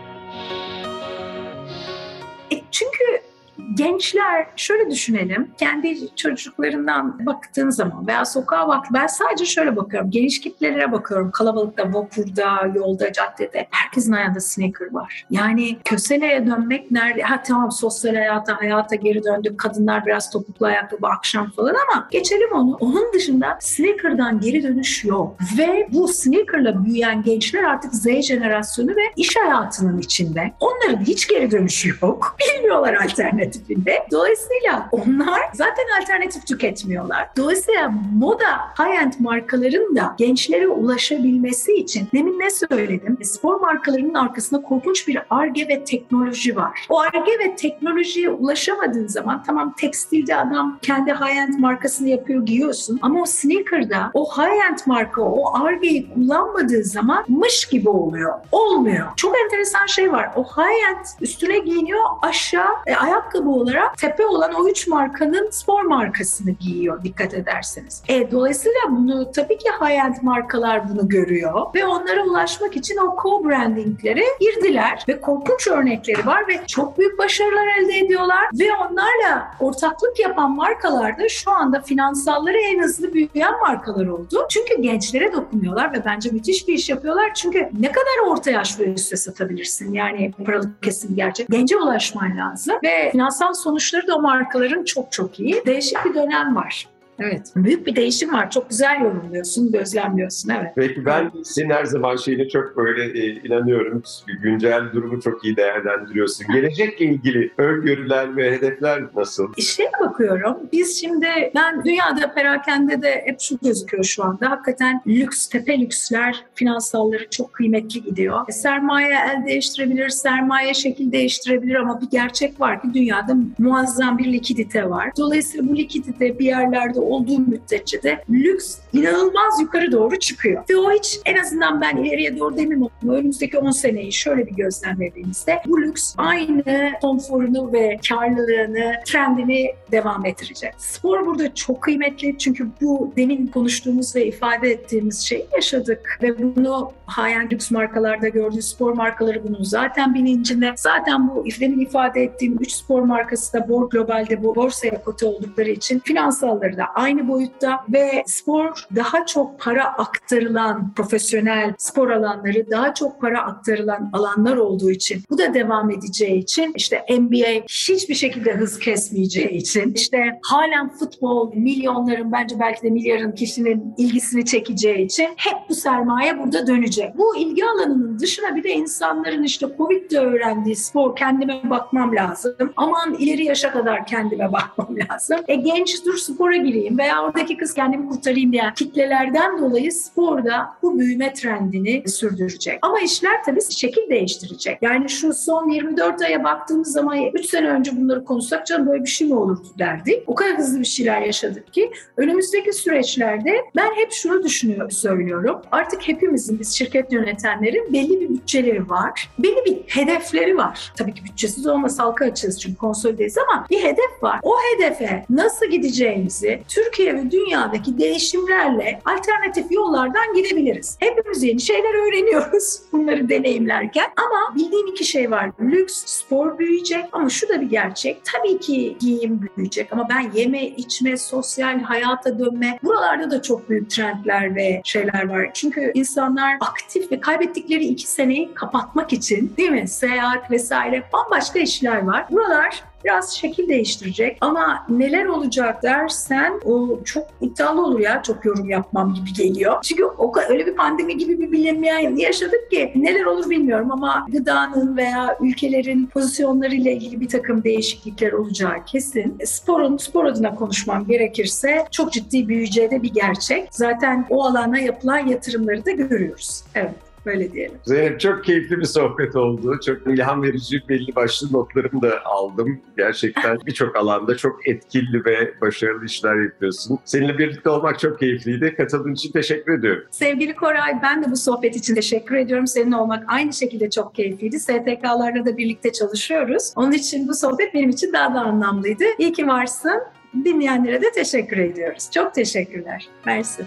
Gençler 3.75 4.47
şöyle 4.57 4.91
düşünelim. 4.91 5.51
Kendi 5.59 6.17
çocuklarından 6.17 7.27
baktığın 7.27 7.71
zaman 7.71 8.07
veya 8.07 8.25
sokağa 8.25 8.69
bak 8.69 8.87
ben 8.95 9.07
sadece 9.07 9.45
şöyle 9.45 9.77
bakıyorum. 9.77 10.11
Geniş 10.11 10.41
kitlelere 10.41 10.93
bakıyorum. 10.93 11.31
Kalabalıkta, 11.31 11.93
vapurda, 11.93 12.73
yolda, 12.75 13.13
caddede. 13.13 13.69
Herkesin 13.71 14.13
ayağında 14.13 14.41
sneaker 14.41 14.93
var. 14.93 15.27
Yani 15.31 15.79
köseleye 15.85 16.47
dönmek 16.47 16.91
nerede? 16.91 17.23
Ha 17.23 17.43
tamam 17.43 17.73
sosyal 17.73 18.15
hayata, 18.15 18.61
hayata 18.61 18.95
geri 18.95 19.25
döndük. 19.25 19.59
Kadınlar 19.59 20.07
biraz 20.07 20.31
topuklu 20.31 20.67
ayakkabı 20.67 21.07
akşam 21.07 21.51
falan 21.51 21.75
ama 21.75 22.09
geçelim 22.11 22.53
onu. 22.53 22.77
Onun 22.81 23.13
dışında 23.13 23.59
sneaker'dan 23.61 24.41
geri 24.41 24.63
dönüş 24.63 25.05
yok. 25.05 25.37
Ve 25.59 25.89
bu 25.93 26.09
sneaker'la 26.09 26.85
büyüyen 26.85 27.23
gençler 27.23 27.63
artık 27.63 27.95
Z 27.95 28.07
jenerasyonu 28.23 28.91
ve 28.91 29.03
iş 29.17 29.37
hayatının 29.37 29.99
içinde. 29.99 30.53
Onların 30.61 31.05
hiç 31.05 31.29
geri 31.29 31.51
dönüşü 31.51 31.89
yok. 32.03 32.37
Bilmiyorlar 32.57 32.95
alternatif 32.95 33.50
alternatifinde. 33.51 34.07
Dolayısıyla 34.11 34.89
onlar 34.93 35.41
zaten 35.55 35.85
alternatif 36.01 36.47
tüketmiyorlar. 36.47 37.29
Dolayısıyla 37.37 37.93
moda 38.19 38.47
high-end 38.79 39.13
markaların 39.19 39.97
da 39.97 40.15
gençlere 40.19 40.69
ulaşabilmesi 40.69 41.73
için 41.73 42.09
demin 42.15 42.39
ne 42.41 42.51
söyledim? 42.51 43.19
Spor 43.23 43.61
markalarının 43.61 44.15
arkasında 44.15 44.63
korkunç 44.63 45.09
bir 45.09 45.19
arge 45.31 45.69
ve 45.69 45.85
teknoloji 45.85 46.57
var. 46.57 46.87
O 46.89 47.01
arge 47.01 47.33
ve 47.39 47.57
teknolojiye 47.57 48.31
ulaşamadığın 48.31 49.07
zaman 49.07 49.43
tamam 49.43 49.75
tekstilde 49.79 50.37
adam 50.37 50.79
kendi 50.83 51.11
high-end 51.11 51.59
markasını 51.59 52.09
yapıyor 52.09 52.47
giyiyorsun 52.47 52.99
ama 53.03 53.23
o 53.23 53.27
sneaker'da 53.27 54.11
o 54.15 54.25
high-end 54.25 54.79
marka 54.87 55.23
o 55.23 55.65
argeyi 55.65 56.15
kullanmadığı 56.15 56.85
zaman 56.85 57.25
mış 57.29 57.69
gibi 57.69 57.89
oluyor. 57.89 58.35
Olmuyor. 58.53 59.07
Çok 59.17 59.35
enteresan 59.45 59.87
şey 59.87 60.13
var. 60.13 60.31
O 60.37 60.43
high-end 60.43 61.07
üstüne 61.21 61.59
giyiniyor 61.59 62.01
aşağı 62.23 62.71
e, 62.87 62.97
ayakkabı 62.97 63.40
olarak 63.49 63.99
tepe 63.99 64.27
olan 64.27 64.53
o 64.55 64.69
üç 64.69 64.87
markanın 64.87 65.51
spor 65.51 65.83
markasını 65.83 66.51
giyiyor 66.51 67.05
dikkat 67.05 67.35
ederseniz. 67.35 68.03
E, 68.09 68.31
dolayısıyla 68.31 68.81
bunu 68.91 69.33
tabii 69.33 69.59
ki 69.59 69.69
high-end 69.81 70.17
markalar 70.23 70.89
bunu 70.89 71.09
görüyor 71.09 71.67
ve 71.75 71.87
onlara 71.87 72.25
ulaşmak 72.25 72.77
için 72.77 72.97
o 72.97 73.17
co-brandinglere 73.17 74.25
girdiler 74.41 75.05
ve 75.09 75.21
korkunç 75.21 75.69
örnekleri 75.69 76.27
var 76.27 76.49
ve 76.49 76.67
çok 76.67 76.99
büyük 76.99 77.19
başarılar 77.19 77.67
elde 77.81 77.99
ediyorlar 77.99 78.45
ve 78.61 78.65
onlarla 78.73 79.51
ortaklık 79.61 80.21
yapan 80.21 80.51
markalar 80.57 81.19
da 81.19 81.29
şu 81.29 81.51
anda 81.51 81.81
finansalları 81.81 82.59
en 82.59 82.83
hızlı 82.83 83.15
büyüyen 83.15 83.61
markalar 83.61 84.07
oldu. 84.07 84.47
Çünkü 84.51 84.83
gençlere 84.83 85.33
dokunuyorlar 85.33 85.93
ve 85.93 86.05
bence 86.05 86.31
müthiş 86.31 86.69
bir 86.69 86.75
iş 86.75 86.89
yapıyorlar. 86.89 87.35
Çünkü 87.35 87.71
ne 87.81 87.93
kadar 87.93 88.29
orta 88.29 88.51
yaş 88.51 88.81
ve 88.81 88.85
üste 88.85 89.17
satabilirsin? 89.17 89.93
Yani 89.93 90.33
paralık 90.47 90.83
kesim 90.83 91.17
gerçek. 91.17 91.49
Gence 91.51 91.77
ulaşman 91.77 92.37
lazım 92.37 92.75
ve 92.85 93.11
finansal 93.21 93.55
sonuçları 93.55 94.07
da 94.07 94.17
o 94.17 94.23
markaların 94.23 94.85
çok 94.85 95.13
çok 95.13 95.41
iyi. 95.41 95.63
Değişik 95.67 96.05
bir 96.05 96.15
dönem 96.15 96.57
var. 96.57 96.89
Evet. 97.21 97.53
Büyük 97.57 97.87
bir 97.87 97.97
değişim 97.97 98.33
var. 98.33 98.51
Çok 98.51 98.71
güzel 98.71 99.01
yorumluyorsun, 99.01 99.73
gözlemliyorsun. 99.73 100.49
Evet. 100.51 100.73
Peki 100.77 101.05
ben 101.05 101.31
senin 101.45 101.71
her 101.71 101.85
zaman 101.85 102.17
şeyine 102.17 102.49
çok 102.49 102.77
böyle 102.77 103.05
e, 103.05 103.27
inanıyorum. 103.31 104.03
Güncel 104.43 104.93
durumu 104.93 105.21
çok 105.21 105.45
iyi 105.45 105.57
değerlendiriyorsun. 105.57 106.47
Gelecekle 106.53 107.05
ilgili 107.05 107.53
öngörüler 107.59 108.37
ve 108.37 108.53
hedefler 108.53 109.03
nasıl? 109.17 109.53
İşe 109.57 109.85
bakıyorum. 110.01 110.57
Biz 110.73 111.01
şimdi 111.01 111.27
ben 111.55 111.85
dünyada 111.85 112.35
perakende 112.35 113.03
de 113.03 113.23
hep 113.27 113.41
şu 113.41 113.59
gözüküyor 113.63 114.05
şu 114.05 114.25
anda. 114.25 114.51
Hakikaten 114.51 115.03
lüks, 115.07 115.49
tepe 115.49 115.81
lüksler 115.81 116.45
finansalları 116.55 117.31
çok 117.31 117.53
kıymetli 117.53 118.03
gidiyor. 118.03 118.41
E, 118.49 118.53
sermaye 118.53 119.15
el 119.31 119.47
değiştirebilir, 119.47 120.09
sermaye 120.09 120.75
şekil 120.75 121.13
değiştirebilir 121.13 121.75
ama 121.75 122.01
bir 122.01 122.11
gerçek 122.11 122.61
var 122.61 122.83
ki 122.83 122.89
dünyada 122.95 123.37
muazzam 123.59 124.19
bir 124.19 124.33
likidite 124.33 124.91
var. 124.91 125.11
Dolayısıyla 125.19 125.69
bu 125.69 125.77
likidite 125.77 126.39
bir 126.39 126.45
yerlerde 126.45 127.01
olduğu 127.11 127.39
müddetçe 127.39 128.03
de 128.03 128.25
lüks 128.31 128.79
inanılmaz 128.93 129.61
yukarı 129.61 129.93
doğru 129.93 130.19
çıkıyor. 130.19 130.63
Ve 130.71 130.77
o 130.77 130.93
hiç 130.93 131.21
en 131.25 131.37
azından 131.37 131.81
ben 131.81 131.97
ileriye 131.97 132.39
doğru 132.39 132.57
demeyeyim 132.57 132.89
ama 133.03 133.15
önümüzdeki 133.15 133.59
10 133.59 133.71
seneyi 133.71 134.13
şöyle 134.13 134.47
bir 134.47 134.55
gözlemlediğimizde 134.55 135.63
bu 135.67 135.83
lüks 135.83 136.15
aynı 136.19 136.93
konforunu 137.01 137.73
ve 137.73 138.01
karlılığını, 138.09 138.93
trendini 139.07 139.71
devam 139.93 140.27
ettirecek. 140.27 140.75
Spor 140.79 141.27
burada 141.27 141.55
çok 141.55 141.83
kıymetli 141.83 142.39
çünkü 142.39 142.69
bu 142.81 143.13
demin 143.17 143.47
konuştuğumuz 143.47 144.17
ve 144.17 144.27
ifade 144.27 144.71
ettiğimiz 144.71 145.21
şeyi 145.21 145.47
yaşadık 145.55 146.19
ve 146.23 146.39
bunu 146.39 146.93
high 147.09 147.53
lüks 147.53 147.71
markalarda 147.71 148.29
gördüğü 148.29 148.63
spor 148.63 148.93
markaları 148.93 149.45
bunun 149.49 149.63
zaten 149.63 150.15
bilincinde. 150.15 150.73
Zaten 150.77 151.29
bu 151.29 151.45
demin 151.61 151.81
ifade 151.81 152.23
ettiğim 152.23 152.59
3 152.61 152.73
spor 152.73 153.03
markası 153.03 153.53
da 153.53 153.69
Bor 153.69 153.91
Global'de 153.91 154.43
bu 154.43 154.57
borsaya 154.57 155.03
kote 155.03 155.27
oldukları 155.27 155.71
için 155.71 155.99
finansalları 155.99 156.77
da 156.77 156.85
aynı 157.01 157.29
boyutta 157.29 157.85
ve 157.89 158.23
spor 158.27 158.85
daha 158.97 159.27
çok 159.27 159.61
para 159.61 159.85
aktarılan 159.85 160.95
profesyonel 160.95 161.75
spor 161.79 162.11
alanları 162.11 162.71
daha 162.71 162.95
çok 162.95 163.21
para 163.21 163.43
aktarılan 163.43 164.11
alanlar 164.13 164.57
olduğu 164.57 164.91
için 164.91 165.23
bu 165.31 165.39
da 165.39 165.55
devam 165.55 165.91
edeceği 165.91 166.39
için 166.39 166.73
işte 166.77 167.05
NBA 167.11 167.67
hiçbir 167.69 168.15
şekilde 168.15 168.53
hız 168.53 168.79
kesmeyeceği 168.79 169.51
için 169.51 169.93
işte 169.95 170.39
halen 170.43 170.89
futbol 170.89 171.55
milyonların 171.55 172.33
bence 172.33 172.61
belki 172.61 172.83
de 172.83 172.91
milyarın 172.91 173.33
kişinin 173.33 173.95
ilgisini 173.99 174.45
çekeceği 174.45 175.05
için 175.05 175.29
hep 175.37 175.57
bu 175.69 175.75
sermaye 175.75 176.39
burada 176.39 176.67
dönecek. 176.67 177.19
Bu 177.19 177.37
ilgi 177.37 177.65
alanının 177.65 178.19
dışına 178.19 178.57
bir 178.57 178.65
de 178.65 178.73
insanların 178.73 179.43
işte 179.43 179.67
Covid'de 179.79 180.19
öğrendiği 180.19 180.77
spor 180.77 181.17
kendime 181.17 181.71
bakmam 181.71 182.17
lazım. 182.17 182.55
Aman 182.77 183.15
ileri 183.15 183.45
yaşa 183.45 183.73
kadar 183.73 184.07
kendime 184.07 184.53
bakmam 184.53 184.97
lazım. 185.11 185.41
E 185.49 185.55
genç 185.55 186.05
dur 186.05 186.17
spora 186.17 186.57
gireyim 186.57 186.80
kurtarayım 186.81 186.99
veya 186.99 187.23
oradaki 187.23 187.57
kız 187.57 187.75
kendimi 187.75 188.09
kurtarayım 188.09 188.53
diyen 188.53 188.75
kitlelerden 188.75 189.59
dolayı 189.59 189.93
sporda 189.93 190.69
bu 190.83 190.99
büyüme 190.99 191.33
trendini 191.33 192.09
sürdürecek. 192.09 192.79
Ama 192.83 193.01
işler 193.01 193.45
tabii 193.45 193.61
şekil 193.71 194.11
değiştirecek. 194.11 194.79
Yani 194.83 195.09
şu 195.09 195.33
son 195.33 195.69
24 195.69 196.23
aya 196.23 196.45
baktığımız 196.45 196.93
zaman 196.93 197.19
3 197.35 197.47
sene 197.47 197.69
önce 197.69 197.97
bunları 197.97 198.25
konuşsak 198.25 198.67
canım 198.67 198.87
böyle 198.87 199.03
bir 199.03 199.09
şey 199.09 199.29
mi 199.29 199.35
olurdu 199.35 199.67
derdik. 199.79 200.23
O 200.27 200.35
kadar 200.35 200.59
hızlı 200.59 200.81
bir 200.81 200.85
şeyler 200.85 201.21
yaşadık 201.21 201.73
ki 201.73 201.91
önümüzdeki 202.17 202.73
süreçlerde 202.73 203.65
ben 203.77 203.91
hep 203.95 204.13
şunu 204.13 204.43
düşünüyorum, 204.43 204.91
söylüyorum. 204.91 205.63
Artık 205.73 206.09
hepimizin 206.09 206.61
biz 206.61 206.75
şirket 206.75 207.13
yönetenlerin 207.13 207.93
belli 207.93 208.21
bir 208.21 208.29
bütçeleri 208.29 208.91
var. 208.91 209.31
Belli 209.39 209.65
bir 209.67 209.77
hedefleri 209.87 210.57
var. 210.57 210.93
Tabii 210.97 211.15
ki 211.15 211.25
bütçesiz 211.25 211.67
olmasa 211.67 212.05
halka 212.05 212.25
açığız 212.25 212.61
çünkü 212.61 212.77
konsolideyiz 212.77 213.39
ama 213.39 213.67
bir 213.71 213.83
hedef 213.83 214.23
var. 214.23 214.41
O 214.43 214.55
hedefe 214.75 215.25
nasıl 215.31 215.67
gideceğimizi 215.67 216.63
Türkiye 216.71 217.15
ve 217.15 217.31
dünyadaki 217.31 217.99
değişimlerle 217.99 219.01
alternatif 219.05 219.73
yollardan 219.73 220.35
gidebiliriz. 220.35 220.97
Hepimiz 221.01 221.43
yeni 221.43 221.61
şeyler 221.61 222.09
öğreniyoruz 222.09 222.81
bunları 222.93 223.29
deneyimlerken 223.29 224.07
ama 224.17 224.55
bildiğim 224.57 224.87
iki 224.87 225.05
şey 225.05 225.31
var. 225.31 225.51
Lüks, 225.61 226.05
spor 226.07 226.59
büyüyecek 226.59 227.05
ama 227.13 227.29
şu 227.29 227.49
da 227.49 227.61
bir 227.61 227.71
gerçek. 227.71 228.21
Tabii 228.25 228.59
ki 228.59 228.97
giyim 229.01 229.41
büyüyecek 229.43 229.93
ama 229.93 230.09
ben 230.09 230.31
yeme, 230.35 230.67
içme, 230.67 231.17
sosyal 231.17 231.81
hayata 231.81 232.39
dönme 232.39 232.79
buralarda 232.83 233.31
da 233.31 233.43
çok 233.43 233.71
büyük 233.71 233.91
trendler 233.91 234.55
ve 234.55 234.81
şeyler 234.85 235.29
var. 235.29 235.51
Çünkü 235.55 235.91
insanlar 235.95 236.57
aktif 236.61 237.13
ve 237.13 237.21
kaybettikleri 237.21 237.85
iki 237.85 238.07
seneyi 238.07 238.55
kapatmak 238.55 239.13
için 239.13 239.53
değil 239.57 239.71
mi? 239.71 239.89
Seyahat 239.89 240.51
vesaire 240.51 241.03
bambaşka 241.13 241.59
işler 241.59 242.03
var. 242.03 242.27
Buralar 242.31 242.90
biraz 243.05 243.37
şekil 243.37 243.69
değiştirecek. 243.69 244.39
Ama 244.41 244.87
neler 244.89 245.27
olacak 245.27 245.83
dersen 245.83 246.61
o 246.65 246.99
çok 247.05 247.27
iddialı 247.41 247.87
olur 247.87 248.01
ya 248.01 248.23
çok 248.23 248.45
yorum 248.45 248.71
yapmam 248.71 249.15
gibi 249.15 249.33
geliyor. 249.33 249.79
Çünkü 249.83 250.05
o 250.05 250.33
öyle 250.49 250.67
bir 250.67 250.77
pandemi 250.77 251.19
gibi 251.19 251.41
bir 251.41 251.53
bilinmeyen 251.53 252.17
yaşadık 252.17 252.71
ki 252.71 252.93
neler 252.95 253.25
olur 253.25 253.51
bilmiyorum 253.51 253.93
ama 253.93 254.27
gıdanın 254.33 254.97
veya 254.97 255.39
ülkelerin 255.41 256.07
pozisyonlarıyla 256.07 256.91
ilgili 256.91 257.21
bir 257.21 257.29
takım 257.29 257.65
değişiklikler 257.65 258.33
olacağı 258.33 258.85
kesin. 258.87 259.39
Sporun, 259.45 259.97
spor 259.97 260.25
adına 260.25 260.55
konuşmam 260.55 261.07
gerekirse 261.07 261.87
çok 261.91 262.13
ciddi 262.13 262.49
büyüyeceği 262.49 262.91
de 262.91 263.03
bir 263.03 263.15
gerçek. 263.15 263.69
Zaten 263.71 264.27
o 264.31 264.45
alana 264.45 264.79
yapılan 264.79 265.27
yatırımları 265.27 265.85
da 265.85 265.91
görüyoruz. 265.91 266.65
Evet. 266.75 267.10
Böyle 267.27 267.53
diyelim. 267.53 267.79
Zeynep 267.85 268.21
çok 268.21 268.45
keyifli 268.45 268.79
bir 268.79 268.85
sohbet 268.85 269.37
oldu. 269.37 269.81
Çok 269.87 270.07
ilham 270.07 270.43
verici 270.43 270.83
belli 270.89 271.15
başlı 271.17 271.53
notlarımı 271.53 272.03
da 272.03 272.25
aldım. 272.25 272.81
Gerçekten 272.97 273.59
birçok 273.67 273.97
alanda 273.97 274.37
çok 274.37 274.69
etkili 274.69 275.25
ve 275.25 275.55
başarılı 275.61 276.05
işler 276.05 276.43
yapıyorsun. 276.43 276.99
Seninle 277.05 277.39
birlikte 277.39 277.71
olmak 277.71 277.99
çok 277.99 278.19
keyifliydi. 278.19 278.75
Katıldığın 278.77 279.13
için 279.13 279.33
teşekkür 279.33 279.79
ediyorum. 279.79 280.05
Sevgili 280.11 280.55
Koray 280.57 280.93
ben 281.03 281.25
de 281.25 281.31
bu 281.31 281.37
sohbet 281.37 281.77
için 281.77 281.95
teşekkür 281.95 282.35
ediyorum. 282.37 282.67
Seninle 282.67 282.97
olmak 282.97 283.25
aynı 283.29 283.53
şekilde 283.53 283.91
çok 283.91 284.15
keyifliydi. 284.15 284.61
STK'larla 284.61 285.45
da 285.47 285.57
birlikte 285.57 285.93
çalışıyoruz. 285.93 286.73
Onun 286.77 286.93
için 286.93 287.29
bu 287.29 287.35
sohbet 287.35 287.75
benim 287.75 287.91
için 287.91 288.13
daha 288.13 288.35
da 288.35 288.41
anlamlıydı. 288.41 289.05
İyi 289.19 289.33
ki 289.33 289.47
varsın. 289.47 290.03
Dinleyenlere 290.45 291.03
de 291.03 291.11
teşekkür 291.15 291.57
ediyoruz. 291.57 292.11
Çok 292.15 292.35
teşekkürler. 292.35 293.09
Mersi. 293.27 293.63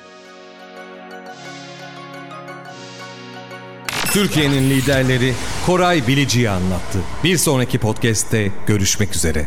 Türkiye'nin 4.13 4.69
liderleri 4.69 5.33
Koray 5.65 6.07
Bilici'yi 6.07 6.49
anlattı. 6.49 6.99
Bir 7.23 7.37
sonraki 7.37 7.77
podcast'te 7.77 8.51
görüşmek 8.67 9.15
üzere. 9.15 9.45